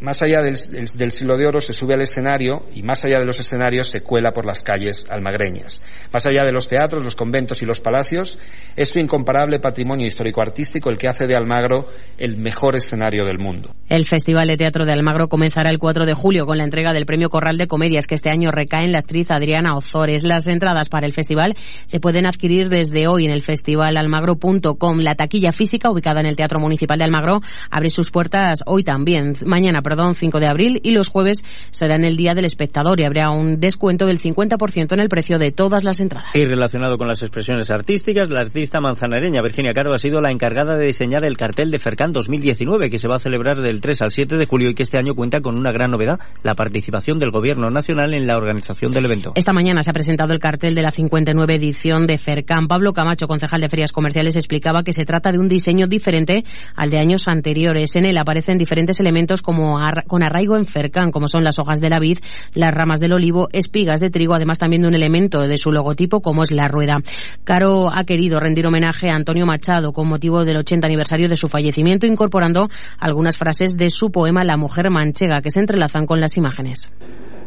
[0.00, 0.56] más allá del,
[0.94, 4.00] del, siglo de oro se sube al escenario y más allá de los escenarios se
[4.00, 5.82] cuela por las calles almagreñas.
[6.12, 8.38] Más allá de los teatros, los conventos y los palacios,
[8.76, 13.74] es su incomparable patrimonio histórico-artístico el que hace de Almagro el mejor escenario del mundo.
[13.88, 17.06] El Festival de Teatro de Almagro comenzará el 4 de julio con la entrega del
[17.06, 20.24] Premio Corral de Comedias que este año recae en la actriz Adriana Ozores.
[20.24, 21.56] Las entradas para el festival
[21.86, 24.98] se pueden adquirir desde hoy en el festivalalmagro.com.
[24.98, 29.34] La taquilla física ubicada en el Teatro Municipal de Almagro abre sus puertas hoy también.
[29.44, 33.30] Mañana perdón, 5 de abril y los jueves serán el Día del Espectador y habrá
[33.30, 36.30] un descuento del 50% en el precio de todas las entradas.
[36.34, 40.76] Y relacionado con las expresiones artísticas, la artista manzanareña Virginia Caro ha sido la encargada
[40.76, 44.10] de diseñar el cartel de Fercan 2019 que se va a celebrar del 3 al
[44.10, 47.30] 7 de julio y que este año cuenta con una gran novedad, la participación del
[47.30, 49.32] Gobierno Nacional en la organización del evento.
[49.36, 52.68] Esta mañana se ha presentado el cartel de la 59 edición de Fercan.
[52.68, 56.44] Pablo Camacho, concejal de Ferias Comerciales, explicaba que se trata de un diseño diferente
[56.76, 57.96] al de años anteriores.
[57.96, 61.88] En él aparecen diferentes elementos como con arraigo en Fercan, como son las hojas de
[61.88, 62.18] la vid,
[62.54, 66.20] las ramas del olivo, espigas de trigo, además también de un elemento de su logotipo
[66.20, 66.98] como es la rueda.
[67.44, 71.48] Caro ha querido rendir homenaje a Antonio Machado con motivo del 80 aniversario de su
[71.48, 72.68] fallecimiento, incorporando
[72.98, 76.90] algunas frases de su poema La mujer manchega que se entrelazan con las imágenes.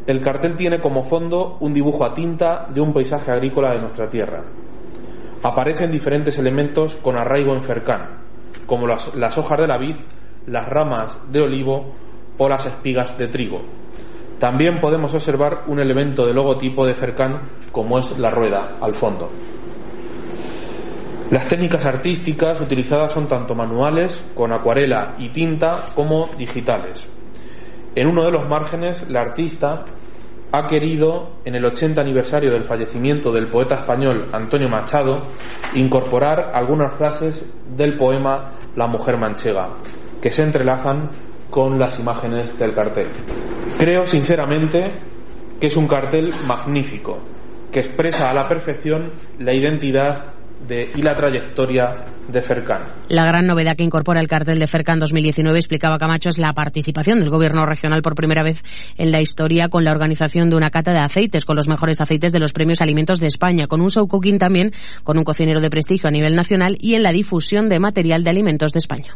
[0.08, 4.10] El cartel tiene como fondo un dibujo a tinta de un paisaje agrícola de nuestra
[4.10, 4.44] tierra.
[5.44, 8.22] Aparecen diferentes elementos con arraigo en Fercan,
[8.66, 9.96] como las, las hojas de la vid,
[10.48, 11.94] las ramas de olivo
[12.42, 13.62] o las espigas de trigo.
[14.40, 17.42] También podemos observar un elemento de logotipo de Fercan
[17.72, 19.30] como es la rueda al fondo.
[21.30, 27.08] Las técnicas artísticas utilizadas son tanto manuales, con acuarela y tinta, como digitales.
[27.94, 29.86] En uno de los márgenes, la artista
[30.52, 35.28] ha querido, en el 80 aniversario del fallecimiento del poeta español Antonio Machado,
[35.76, 39.76] incorporar algunas frases del poema La mujer manchega,
[40.20, 43.08] que se entrelazan con las imágenes del cartel.
[43.78, 44.92] Creo sinceramente
[45.60, 47.20] que es un cartel magnífico,
[47.72, 50.34] que expresa a la perfección la identidad
[50.68, 51.96] de, y la trayectoria
[52.28, 52.82] de Fercan.
[53.10, 57.20] La gran novedad que incorpora el cartel de Fercan 2019, explicaba Camacho, es la participación
[57.20, 58.64] del gobierno regional por primera vez
[58.98, 62.32] en la historia con la organización de una cata de aceites con los mejores aceites
[62.32, 64.72] de los premios Alimentos de España, con un show cooking también,
[65.04, 68.30] con un cocinero de prestigio a nivel nacional y en la difusión de material de
[68.30, 69.16] alimentos de España.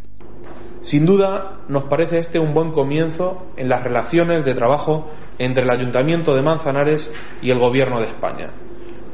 [0.86, 5.10] Sin duda, nos parece este un buen comienzo en las relaciones de trabajo
[5.40, 8.52] entre el Ayuntamiento de Manzanares y el Gobierno de España.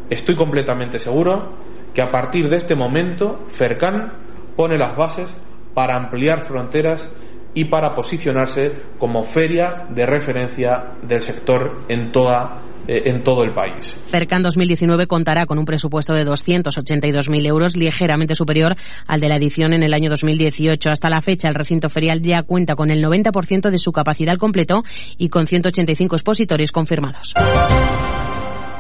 [0.10, 1.54] Estoy completamente seguro
[1.94, 4.12] que a partir de este momento, Fercan
[4.58, 5.34] pone las bases
[5.74, 7.10] para ampliar fronteras
[7.54, 13.54] y para posicionarse como feria de referencia del sector en toda eh, en todo el
[13.54, 13.96] país.
[14.06, 18.76] Cercan 2019 contará con un presupuesto de 282.000 euros, ligeramente superior
[19.08, 20.90] al de la edición en el año 2018.
[20.90, 24.38] Hasta la fecha, el recinto ferial ya cuenta con el 90% de su capacidad al
[24.38, 24.84] completo
[25.18, 27.34] y con 185 expositores confirmados.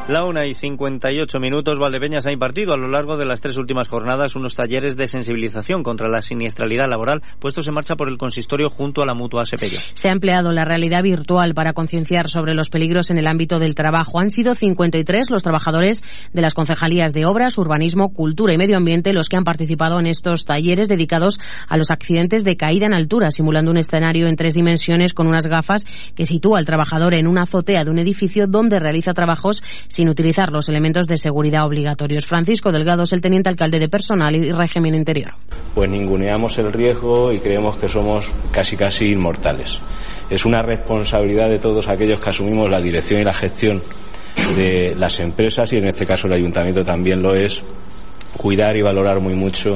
[0.07, 3.88] La una y 58 minutos, Valdepeñas ha impartido a lo largo de las tres últimas
[3.88, 8.69] jornadas unos talleres de sensibilización contra la siniestralidad laboral puestos en marcha por el consistorio
[8.69, 9.78] junto a la mutua Sepello.
[9.94, 13.76] Se ha empleado la realidad virtual para concienciar sobre los peligros en el ámbito del
[13.76, 14.19] trabajo.
[14.19, 16.03] Han sido 53 los trabajadores
[16.34, 20.07] de las concejalías de Obras, Urbanismo, Cultura y Medio Ambiente los que han participado en
[20.07, 24.56] estos talleres dedicados a los accidentes de caída en altura, simulando un escenario en tres
[24.56, 28.80] dimensiones con unas gafas que sitúa al trabajador en una azotea de un edificio donde
[28.80, 29.61] realiza trabajos
[29.91, 32.26] sin utilizar los elementos de seguridad obligatorios.
[32.26, 35.34] Francisco Delgado es el teniente alcalde de personal y régimen interior.
[35.76, 39.80] Pues ninguneamos el riesgo y creemos que somos casi casi inmortales.
[40.30, 43.81] Es una responsabilidad de todos aquellos que asumimos la dirección y la gestión
[44.55, 47.61] de las empresas y en este caso el ayuntamiento también lo es
[48.38, 49.76] cuidar y valorar muy mucho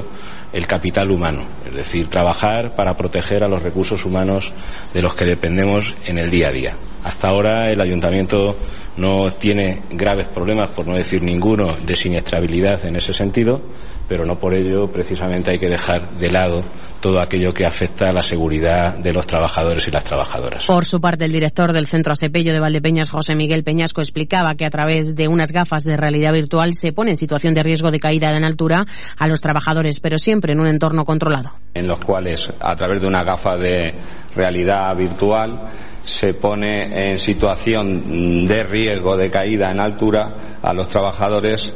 [0.54, 4.54] el capital humano, es decir, trabajar para proteger a los recursos humanos
[4.94, 6.78] de los que dependemos en el día a día.
[7.06, 8.56] Hasta ahora el ayuntamiento
[8.98, 13.62] no tiene graves problemas, por no decir ninguno, de siniestrabilidad en ese sentido,
[14.08, 16.62] pero no por ello precisamente hay que dejar de lado
[17.02, 20.66] todo aquello que afecta a la seguridad de los trabajadores y las trabajadoras.
[20.66, 24.66] Por su parte, el director del Centro Asepello de Valdepeñas, José Miguel Peñasco, explicaba que
[24.66, 28.00] a través de unas gafas de realidad virtual se pone en situación de riesgo de
[28.00, 28.84] caída en altura
[29.16, 31.52] a los trabajadores, pero siempre en un entorno controlado.
[31.76, 33.94] En los cuales, a través de una gafa de
[34.36, 35.70] realidad virtual,
[36.06, 41.76] se pone en situación de riesgo de caída en altura a los trabajadores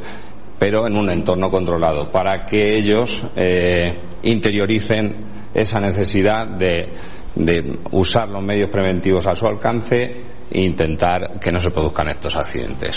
[0.58, 6.92] pero en un entorno controlado para que ellos eh, interioricen esa necesidad de,
[7.34, 12.36] de usar los medios preventivos a su alcance e intentar que no se produzcan estos
[12.36, 12.96] accidentes.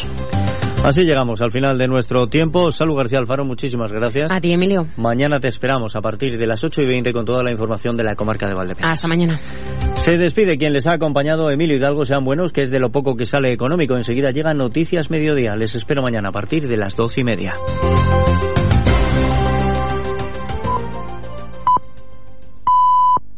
[0.84, 2.70] Así llegamos al final de nuestro tiempo.
[2.70, 4.30] Salud García Alfaro, muchísimas gracias.
[4.30, 4.88] A ti, Emilio.
[4.98, 8.04] Mañana te esperamos a partir de las 8 y 20 con toda la información de
[8.04, 8.92] la comarca de Valdepeñas.
[8.92, 9.40] Hasta mañana.
[10.04, 13.16] Se despide quien les ha acompañado, Emilio Hidalgo, sean buenos, que es de lo poco
[13.16, 13.96] que sale económico.
[13.96, 15.56] Enseguida llegan Noticias Mediodía.
[15.56, 17.54] Les espero mañana a partir de las 12 y media.